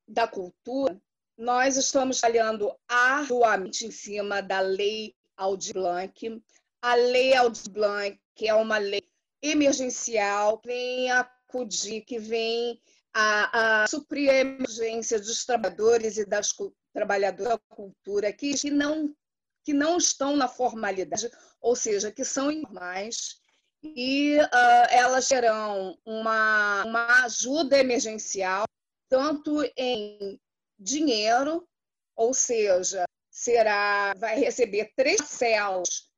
da 0.05 0.27
cultura, 0.27 1.01
nós 1.37 1.77
estamos 1.77 2.19
trabalhando 2.19 2.75
arduamente 2.87 3.85
em 3.85 3.91
cima 3.91 4.41
da 4.41 4.59
lei 4.59 5.15
Aldir 5.37 5.73
Blanc. 5.73 6.43
A 6.81 6.95
lei 6.95 7.33
Aldir 7.33 7.71
Blanc, 7.71 8.19
que 8.35 8.49
é 8.49 8.53
uma 8.53 8.77
lei 8.77 9.03
emergencial, 9.41 10.59
que 10.59 10.67
vem 10.67 11.11
acudir, 11.11 12.01
que 12.01 12.19
vem 12.19 12.81
a, 13.13 13.83
a 13.83 13.87
suprir 13.87 14.29
a 14.29 14.35
emergência 14.35 15.19
dos 15.19 15.45
trabalhadores 15.45 16.17
e 16.17 16.25
das 16.25 16.53
trabalhadores 16.93 17.53
da 17.53 17.75
cultura 17.75 18.33
que, 18.33 18.53
que, 18.55 18.69
não, 18.69 19.15
que 19.63 19.73
não 19.73 19.97
estão 19.97 20.35
na 20.35 20.49
formalidade, 20.49 21.31
ou 21.61 21.75
seja, 21.77 22.11
que 22.11 22.25
são 22.25 22.51
informais, 22.51 23.41
e 23.83 24.37
uh, 24.39 24.87
elas 24.89 25.27
terão 25.27 25.97
uma, 26.05 26.83
uma 26.85 27.23
ajuda 27.25 27.77
emergencial, 27.77 28.63
tanto 29.09 29.61
em 29.75 30.39
dinheiro, 30.79 31.67
ou 32.15 32.33
seja, 32.33 33.03
será 33.29 34.13
vai 34.15 34.39
receber 34.39 34.91
três 34.95 35.17
parcelas 35.17 36.09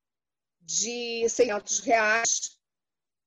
de 0.61 1.27
600 1.27 1.79
reais, 1.79 2.57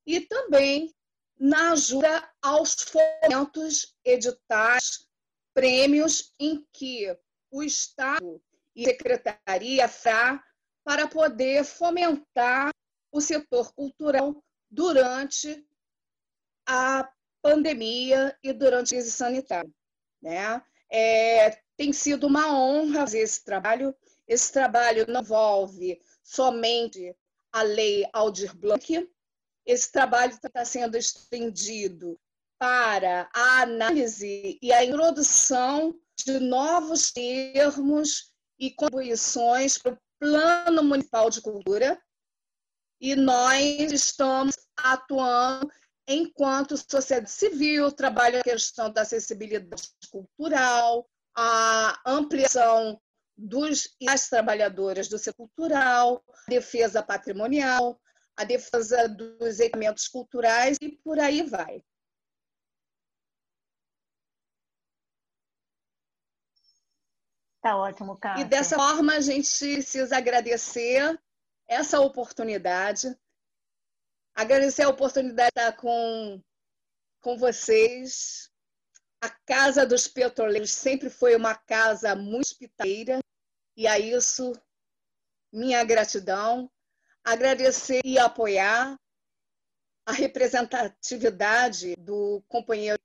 e 0.06 0.20
também 0.20 0.94
na 1.38 1.72
ajuda 1.72 2.28
aos 2.42 2.74
fomentos 2.74 3.94
editais, 4.04 5.06
prêmios 5.54 6.32
em 6.38 6.64
que 6.72 7.16
o 7.50 7.62
Estado 7.62 8.42
e 8.74 8.84
a 8.84 8.90
Secretaria 8.90 9.88
fará 9.88 10.42
para 10.84 11.06
poder 11.06 11.64
fomentar 11.64 12.70
o 13.18 13.20
setor 13.20 13.72
cultural 13.74 14.42
durante 14.70 15.64
a 16.66 17.08
pandemia 17.42 18.36
e 18.42 18.52
durante 18.52 18.94
a 18.94 18.98
crise 18.98 19.10
sanitária. 19.10 19.70
Né? 20.22 20.62
É, 20.90 21.60
tem 21.76 21.92
sido 21.92 22.26
uma 22.26 22.52
honra 22.54 23.00
fazer 23.00 23.20
esse 23.20 23.44
trabalho. 23.44 23.94
Esse 24.26 24.52
trabalho 24.52 25.06
não 25.08 25.20
envolve 25.20 26.00
somente 26.22 27.14
a 27.52 27.62
lei 27.62 28.06
Aldir 28.12 28.54
Blanc, 28.56 29.08
esse 29.64 29.92
trabalho 29.92 30.32
está 30.32 30.64
sendo 30.64 30.96
estendido 30.96 32.18
para 32.58 33.28
a 33.34 33.62
análise 33.62 34.58
e 34.60 34.72
a 34.72 34.84
introdução 34.84 35.94
de 36.16 36.38
novos 36.38 37.12
termos 37.12 38.32
e 38.58 38.70
contribuições 38.70 39.78
para 39.78 39.92
o 39.92 39.98
Plano 40.18 40.82
Municipal 40.82 41.30
de 41.30 41.40
Cultura. 41.40 42.00
E 43.00 43.14
nós 43.14 43.92
estamos 43.92 44.56
atuando 44.76 45.70
enquanto 46.06 46.76
sociedade 46.76 47.30
civil, 47.30 47.92
trabalho 47.92 48.40
a 48.40 48.42
questão 48.42 48.90
da 48.90 49.02
acessibilidade 49.02 49.90
cultural, 50.10 51.08
a 51.36 52.00
ampliação 52.04 53.00
dos 53.36 53.94
e 54.00 54.08
as 54.08 54.28
trabalhadoras 54.28 55.06
do 55.06 55.18
setor 55.18 55.46
cultural, 55.46 56.24
defesa 56.48 57.02
patrimonial, 57.02 58.00
a 58.36 58.42
defesa 58.42 59.08
dos 59.08 59.60
equipamentos 59.60 60.08
culturais 60.08 60.76
e 60.80 60.90
por 60.90 61.20
aí 61.20 61.42
vai. 61.42 61.84
Tá 67.60 67.76
ótimo, 67.76 68.16
Cássia. 68.16 68.44
E 68.44 68.48
dessa 68.48 68.76
forma 68.76 69.14
a 69.14 69.20
gente 69.20 69.48
precisa 69.58 70.16
agradecer 70.16 71.20
essa 71.68 72.00
oportunidade, 72.00 73.14
Agradecer 74.38 74.84
a 74.84 74.88
oportunidade 74.88 75.50
de 75.52 75.60
estar 75.60 75.72
com, 75.72 76.40
com 77.20 77.36
vocês. 77.36 78.48
A 79.20 79.28
Casa 79.28 79.84
dos 79.84 80.06
Petroleiros 80.06 80.70
sempre 80.70 81.10
foi 81.10 81.34
uma 81.34 81.56
casa 81.56 82.14
muito 82.14 82.42
hospitaleira, 82.42 83.18
e 83.76 83.84
a 83.88 83.98
isso 83.98 84.52
minha 85.52 85.82
gratidão. 85.82 86.70
Agradecer 87.24 88.00
e 88.04 88.16
apoiar 88.16 88.96
a 90.06 90.12
representatividade 90.12 91.96
do 91.96 92.40
companheiro 92.46 93.02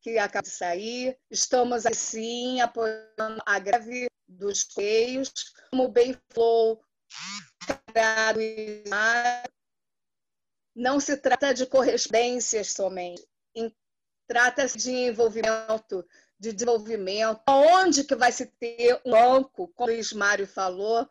que 0.00 0.18
acaba 0.18 0.42
de 0.42 0.50
sair. 0.50 1.16
Estamos, 1.30 1.86
assim, 1.86 2.60
apoiando 2.60 3.40
a 3.46 3.60
greve 3.60 4.08
dos 4.26 4.62
feios, 4.62 5.30
como 5.70 5.86
bem 5.86 6.16
falou 6.32 6.84
não 10.74 10.98
se 10.98 11.16
trata 11.16 11.54
de 11.54 11.66
correspondências 11.66 12.72
somente, 12.72 13.24
trata-se 14.26 14.78
de 14.78 14.90
envolvimento, 14.90 16.06
de 16.38 16.52
desenvolvimento. 16.52 17.40
Onde 17.48 18.04
que 18.04 18.16
vai 18.16 18.32
se 18.32 18.46
ter 18.46 19.00
um 19.04 19.10
banco, 19.12 19.68
como 19.68 19.90
o 19.90 19.94
Luiz 19.94 20.12
Mário 20.12 20.46
falou, 20.46 21.08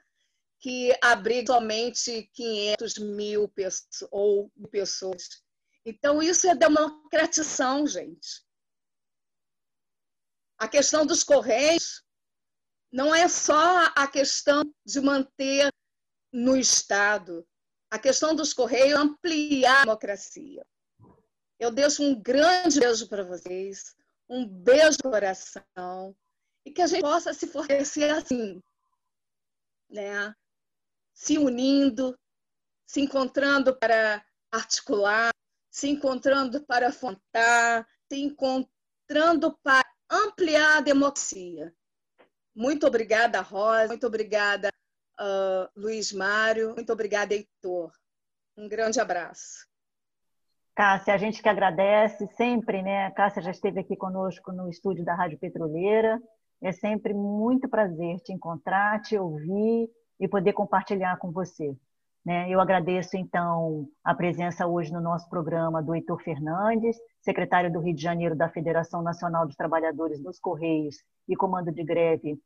que 0.59 0.91
abrigue 1.01 1.47
somente 1.47 2.29
500 2.33 2.97
mil 2.97 3.47
pessoas, 3.49 4.09
ou 4.11 4.51
pessoas? 4.71 5.43
Então, 5.85 6.21
isso 6.21 6.47
é 6.47 6.55
democratização, 6.55 7.85
gente. 7.85 8.43
A 10.57 10.67
questão 10.67 11.05
dos 11.05 11.23
Correios 11.23 12.03
não 12.91 13.13
é 13.13 13.27
só 13.27 13.91
a 13.95 14.07
questão 14.07 14.63
de 14.85 15.01
manter 15.01 15.69
no 16.33 16.57
Estado. 16.57 17.47
A 17.91 17.99
questão 17.99 18.35
dos 18.35 18.53
Correios 18.53 18.99
ampliar 18.99 19.81
a 19.81 19.85
democracia. 19.85 20.65
Eu 21.59 21.71
deixo 21.71 22.03
um 22.03 22.19
grande 22.19 22.79
beijo 22.79 23.07
para 23.07 23.23
vocês, 23.23 23.95
um 24.27 24.45
beijo 24.45 24.97
no 25.03 25.11
coração, 25.11 26.15
e 26.65 26.71
que 26.71 26.81
a 26.81 26.87
gente 26.87 27.01
possa 27.01 27.33
se 27.33 27.45
fortalecer 27.45 28.11
assim, 28.11 28.59
né? 29.89 30.33
se 31.13 31.37
unindo, 31.37 32.17
se 32.85 32.99
encontrando 32.99 33.75
para 33.77 34.25
articular, 34.51 35.31
se 35.69 35.87
encontrando 35.87 36.65
para 36.65 36.89
afrontar, 36.89 37.87
se 38.11 38.19
encontrando 38.19 39.57
para 39.63 39.87
ampliar 40.09 40.77
a 40.77 40.81
democracia. 40.81 41.73
Muito 42.55 42.85
obrigada, 42.85 43.41
Rosa. 43.41 43.87
Muito 43.87 44.05
obrigada, 44.05 44.69
uh, 45.19 45.69
Luiz 45.75 46.11
Mário. 46.11 46.73
Muito 46.73 46.91
obrigada, 46.91 47.33
Heitor. 47.33 47.91
Um 48.57 48.67
grande 48.67 48.99
abraço. 48.99 49.67
Cássia, 50.75 51.13
a 51.13 51.17
gente 51.17 51.41
que 51.41 51.49
agradece 51.49 52.25
sempre, 52.35 52.81
né? 52.81 53.05
A 53.05 53.11
Cássia 53.11 53.41
já 53.41 53.51
esteve 53.51 53.79
aqui 53.79 53.95
conosco 53.95 54.51
no 54.51 54.69
estúdio 54.69 55.05
da 55.05 55.13
Rádio 55.13 55.37
Petroleira. 55.37 56.21
É 56.61 56.71
sempre 56.71 57.13
muito 57.13 57.69
prazer 57.69 58.19
te 58.21 58.33
encontrar, 58.33 59.01
te 59.01 59.17
ouvir 59.17 59.89
e 60.19 60.27
poder 60.27 60.53
compartilhar 60.53 61.17
com 61.17 61.31
você. 61.31 61.75
Né? 62.25 62.49
Eu 62.49 62.61
agradeço, 62.61 63.17
então, 63.17 63.87
a 64.03 64.15
presença 64.15 64.65
hoje 64.65 64.91
no 64.91 65.01
nosso 65.01 65.29
programa 65.29 65.83
do 65.83 65.93
Heitor 65.93 66.21
Fernandes, 66.23 66.97
secretário 67.21 67.71
do 67.71 67.81
Rio 67.81 67.93
de 67.93 68.01
Janeiro 68.01 68.35
da 68.35 68.47
Federação 68.47 69.01
Nacional 69.01 69.45
dos 69.45 69.57
Trabalhadores 69.57 70.21
dos 70.21 70.39
Correios 70.39 70.95
e 71.27 71.35
comando 71.35 71.71
de 71.71 71.83
greve 71.83 72.39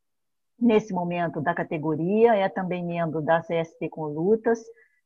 nesse 0.59 0.93
momento 0.93 1.41
da 1.41 1.53
categoria, 1.53 2.35
é 2.35 2.49
também 2.49 2.83
membro 2.83 3.21
da 3.21 3.41
CST 3.41 3.89
com 3.89 4.05
Lutas. 4.05 4.59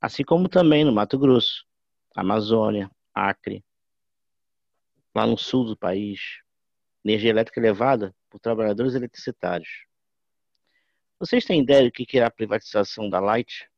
Assim 0.00 0.24
como 0.24 0.48
também 0.48 0.84
no 0.84 0.92
Mato 0.92 1.18
Grosso, 1.18 1.64
Amazônia, 2.14 2.90
Acre, 3.12 3.64
lá 5.14 5.26
no 5.26 5.36
sul 5.36 5.64
do 5.64 5.76
país, 5.76 6.40
energia 7.04 7.30
elétrica 7.30 7.60
levada 7.60 8.14
por 8.32 8.40
trabalhadores 8.40 8.94
eletricitários. 8.94 9.84
Vocês 11.18 11.44
têm 11.44 11.60
ideia 11.60 11.84
do 11.84 11.92
que 11.92 12.18
é 12.18 12.24
a 12.24 12.30
privatização 12.30 13.10
da 13.10 13.20
Light? 13.20 13.68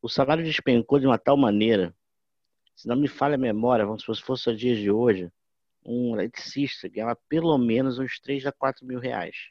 O 0.00 0.08
salário 0.08 0.42
despencou 0.42 0.98
de 0.98 1.06
uma 1.06 1.18
tal 1.18 1.36
maneira 1.36 1.94
se 2.74 2.88
não 2.88 2.96
me 2.96 3.06
falha 3.06 3.34
a 3.34 3.38
memória, 3.38 3.84
vamos 3.84 4.02
se 4.02 4.22
fosse 4.22 4.50
a 4.50 4.54
dias 4.54 4.78
de 4.78 4.90
hoje, 4.90 5.30
um 5.84 6.14
eletricista 6.14 6.88
ganhava 6.88 7.14
pelo 7.28 7.56
menos 7.58 7.98
uns 7.98 8.18
3 8.18 8.46
a 8.46 8.52
4 8.52 8.86
mil 8.86 8.98
reais. 8.98 9.50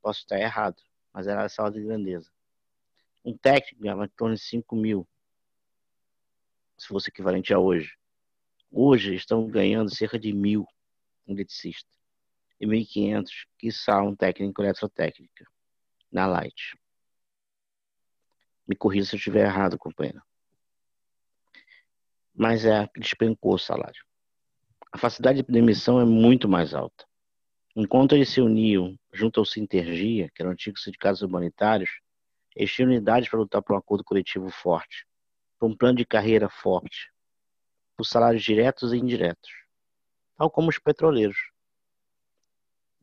Posso 0.00 0.20
estar 0.20 0.38
errado, 0.38 0.80
mas 1.12 1.26
era 1.26 1.44
essa 1.44 1.62
ordem 1.62 1.82
de 1.82 1.88
grandeza. 1.88 2.30
Um 3.24 3.36
técnico 3.36 3.82
ganhava 3.82 4.04
em 4.04 4.08
torno 4.10 4.36
de 4.36 4.40
5 4.40 4.76
mil, 4.76 5.06
se 6.78 6.86
fosse 6.86 7.10
equivalente 7.10 7.52
a 7.52 7.58
hoje. 7.58 7.98
Hoje 8.70 9.14
estão 9.14 9.46
ganhando 9.48 9.92
cerca 9.92 10.18
de 10.18 10.32
mil 10.32 10.66
um 11.26 11.32
eletricista 11.32 11.95
e 12.60 12.66
1.500, 12.66 13.46
quiçá 13.58 14.02
um 14.02 14.14
técnico 14.14 14.62
eletrotécnica, 14.62 15.46
na 16.10 16.26
Light. 16.26 16.76
Me 18.66 18.74
corrija 18.74 19.06
se 19.06 19.16
eu 19.16 19.18
estiver 19.18 19.44
errado, 19.44 19.78
companheiro 19.78 20.22
mas 22.36 22.66
é 22.66 22.88
despencou 22.96 23.54
o 23.54 23.58
salário. 23.58 24.04
A 24.92 24.98
facilidade 24.98 25.42
de 25.42 25.50
demissão 25.50 25.98
é 25.98 26.04
muito 26.04 26.48
mais 26.48 26.74
alta. 26.74 27.06
Enquanto 27.74 28.14
eles 28.14 28.28
se 28.28 28.40
uniam 28.40 28.98
junto 29.12 29.40
ao 29.40 29.46
Sintergia, 29.46 30.30
que 30.34 30.42
era 30.42 30.50
o 30.50 30.52
antigo 30.52 30.78
sindicatos 30.78 31.22
humanitários, 31.22 31.90
eles 32.54 32.70
tinham 32.72 32.90
unidades 32.90 33.28
para 33.28 33.38
lutar 33.38 33.62
por 33.62 33.74
um 33.74 33.78
acordo 33.78 34.04
coletivo 34.04 34.50
forte, 34.50 35.06
por 35.58 35.66
um 35.66 35.76
plano 35.76 35.96
de 35.96 36.06
carreira 36.06 36.48
forte, 36.48 37.10
por 37.96 38.04
salários 38.04 38.42
diretos 38.42 38.92
e 38.92 38.98
indiretos, 38.98 39.50
tal 40.36 40.50
como 40.50 40.68
os 40.68 40.78
petroleiros. 40.78 41.36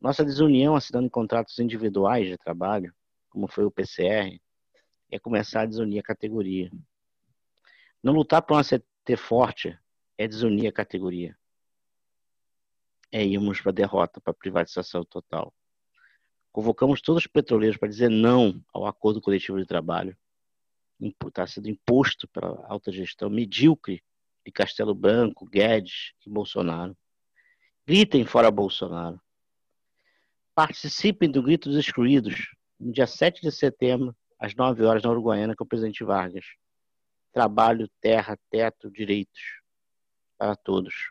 Nossa 0.00 0.24
desunião 0.24 0.74
assinando 0.74 1.08
contratos 1.10 1.58
individuais 1.58 2.28
de 2.28 2.36
trabalho, 2.36 2.94
como 3.30 3.48
foi 3.48 3.64
o 3.64 3.70
PCR, 3.70 4.40
é 5.10 5.18
começar 5.18 5.62
a 5.62 5.66
desunir 5.66 6.00
a 6.00 6.02
categoria. 6.02 6.70
Não 8.02 8.12
lutar 8.12 8.42
por 8.42 8.54
uma 8.54 8.62
ter 9.04 9.16
forte 9.16 9.78
é 10.16 10.26
desunir 10.28 10.68
a 10.68 10.72
categoria. 10.72 11.36
É 13.10 13.24
irmos 13.24 13.60
para 13.60 13.70
a 13.70 13.74
derrota, 13.74 14.20
para 14.20 14.32
a 14.32 14.34
privatização 14.34 15.04
total. 15.04 15.54
Convocamos 16.52 17.00
todos 17.00 17.22
os 17.22 17.26
petroleiros 17.26 17.76
para 17.76 17.88
dizer 17.88 18.08
não 18.08 18.64
ao 18.72 18.86
acordo 18.86 19.20
coletivo 19.20 19.58
de 19.58 19.66
trabalho. 19.66 20.16
Está 21.26 21.46
sendo 21.46 21.68
imposto 21.68 22.28
pela 22.28 22.64
alta 22.66 22.92
gestão 22.92 23.28
medíocre 23.28 24.02
de 24.44 24.52
Castelo 24.52 24.94
Branco, 24.94 25.46
Guedes 25.46 26.12
e 26.24 26.30
Bolsonaro. 26.30 26.96
Gritem 27.86 28.24
fora 28.24 28.50
Bolsonaro. 28.50 29.20
Participem 30.54 31.28
do 31.28 31.42
Grito 31.42 31.68
dos 31.68 31.76
Excluídos, 31.76 32.54
no 32.78 32.92
dia 32.92 33.08
7 33.08 33.42
de 33.42 33.50
setembro, 33.50 34.14
às 34.38 34.54
9 34.54 34.84
horas, 34.84 35.02
na 35.02 35.10
Uruguaiana, 35.10 35.56
com 35.56 35.64
o 35.64 35.66
presidente 35.66 36.04
Vargas. 36.04 36.44
trabalho, 37.32 37.90
terra, 38.00 38.38
teto, 38.48 38.88
direitos 38.88 39.60
para 40.38 40.54
todos. 40.54 41.10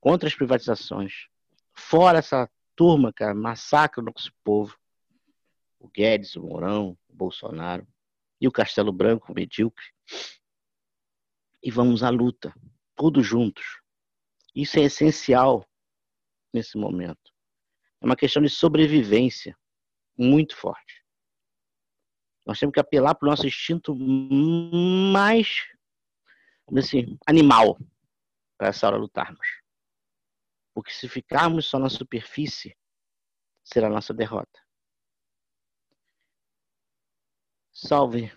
Contra 0.00 0.28
as 0.28 0.34
privatizações. 0.34 1.28
Fora 1.72 2.18
essa 2.18 2.50
turma, 2.74 3.12
cara, 3.12 3.32
massacra 3.32 4.02
o 4.02 4.04
nosso 4.04 4.32
povo. 4.42 4.76
O 5.78 5.88
Guedes, 5.88 6.34
o 6.34 6.42
Mourão, 6.42 6.98
o 7.08 7.14
Bolsonaro 7.14 7.86
e 8.40 8.48
o 8.48 8.52
Castelo 8.52 8.90
Branco, 8.90 9.30
o 9.30 9.34
medíocre. 9.36 9.86
E 11.62 11.70
vamos 11.70 12.02
à 12.02 12.10
luta, 12.10 12.52
todos 12.96 13.24
juntos. 13.24 13.80
Isso 14.52 14.80
é 14.80 14.82
essencial 14.82 15.64
nesse 16.52 16.76
momento. 16.76 17.37
É 18.00 18.06
uma 18.06 18.16
questão 18.16 18.42
de 18.42 18.48
sobrevivência 18.48 19.56
muito 20.16 20.56
forte. 20.56 21.04
Nós 22.46 22.58
temos 22.58 22.72
que 22.72 22.80
apelar 22.80 23.14
para 23.14 23.26
o 23.26 23.30
nosso 23.30 23.46
instinto 23.46 23.94
mais 23.94 25.66
assim, 26.76 27.18
animal 27.26 27.78
para 28.56 28.68
essa 28.68 28.86
hora 28.86 28.96
lutarmos. 28.96 29.46
Porque 30.74 30.92
se 30.92 31.08
ficarmos 31.08 31.66
só 31.66 31.78
na 31.78 31.88
superfície, 31.88 32.76
será 33.64 33.88
a 33.88 33.90
nossa 33.90 34.14
derrota. 34.14 34.60
Salve 37.72 38.32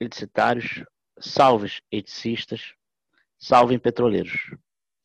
elicitários, 0.00 0.84
salve 1.18 1.80
eticistas, 1.90 2.74
salvem 3.38 3.78
petroleiros. 3.78 4.54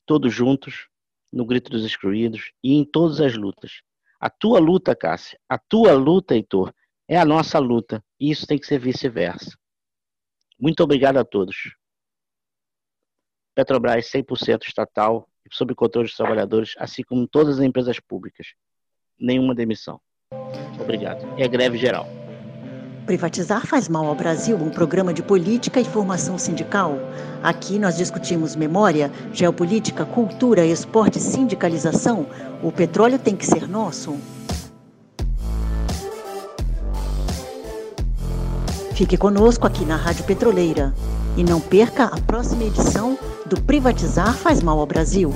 Todos 0.05 0.34
juntos, 0.34 0.89
no 1.32 1.45
grito 1.45 1.71
dos 1.71 1.86
excluídos 1.86 2.51
e 2.63 2.73
em 2.73 2.84
todas 2.84 3.21
as 3.21 3.36
lutas. 3.36 3.82
A 4.19 4.29
tua 4.29 4.59
luta, 4.59 4.95
Cássia, 4.95 5.39
a 5.49 5.57
tua 5.57 5.93
luta, 5.93 6.36
Heitor, 6.36 6.73
é 7.07 7.17
a 7.17 7.25
nossa 7.25 7.57
luta. 7.59 8.03
E 8.19 8.29
isso 8.29 8.45
tem 8.45 8.59
que 8.59 8.67
ser 8.67 8.79
vice-versa. 8.79 9.57
Muito 10.59 10.84
obrigado 10.84 11.17
a 11.17 11.25
todos. 11.25 11.75
Petrobras 13.55 14.05
100% 14.11 14.67
estatal, 14.67 15.27
sob 15.51 15.73
controle 15.73 16.07
dos 16.07 16.15
trabalhadores, 16.15 16.75
assim 16.77 17.03
como 17.03 17.27
todas 17.27 17.59
as 17.59 17.65
empresas 17.65 17.99
públicas. 17.99 18.53
Nenhuma 19.19 19.55
demissão. 19.55 19.99
Obrigado. 20.79 21.25
É 21.38 21.47
greve 21.47 21.77
geral. 21.77 22.20
Privatizar 23.12 23.68
faz 23.68 23.89
mal 23.89 24.05
ao 24.05 24.16
Brasil, 24.16 24.55
um 24.55 24.70
programa 24.70 25.14
de 25.14 25.22
política 25.22 25.82
e 25.82 25.84
formação 25.84 26.38
sindical. 26.38 26.97
Aqui 27.43 27.78
nós 27.78 27.97
discutimos 27.97 28.55
memória, 28.55 29.12
geopolítica, 29.34 30.05
cultura, 30.05 30.66
esporte, 30.66 31.20
sindicalização. 31.20 32.26
O 32.64 32.72
petróleo 32.72 33.20
tem 33.20 33.36
que 33.36 33.45
ser 33.45 33.68
nosso. 33.68 34.16
Fique 38.93 39.18
conosco 39.18 39.68
aqui 39.68 39.84
na 39.84 39.97
Rádio 39.97 40.24
Petroleira 40.24 40.95
e 41.36 41.43
não 41.43 41.59
perca 41.59 42.05
a 42.05 42.22
próxima 42.22 42.64
edição 42.64 43.20
do 43.45 43.59
Privatizar 43.62 44.34
faz 44.36 44.64
mal 44.64 44.80
ao 44.80 44.86
Brasil. 44.86 45.34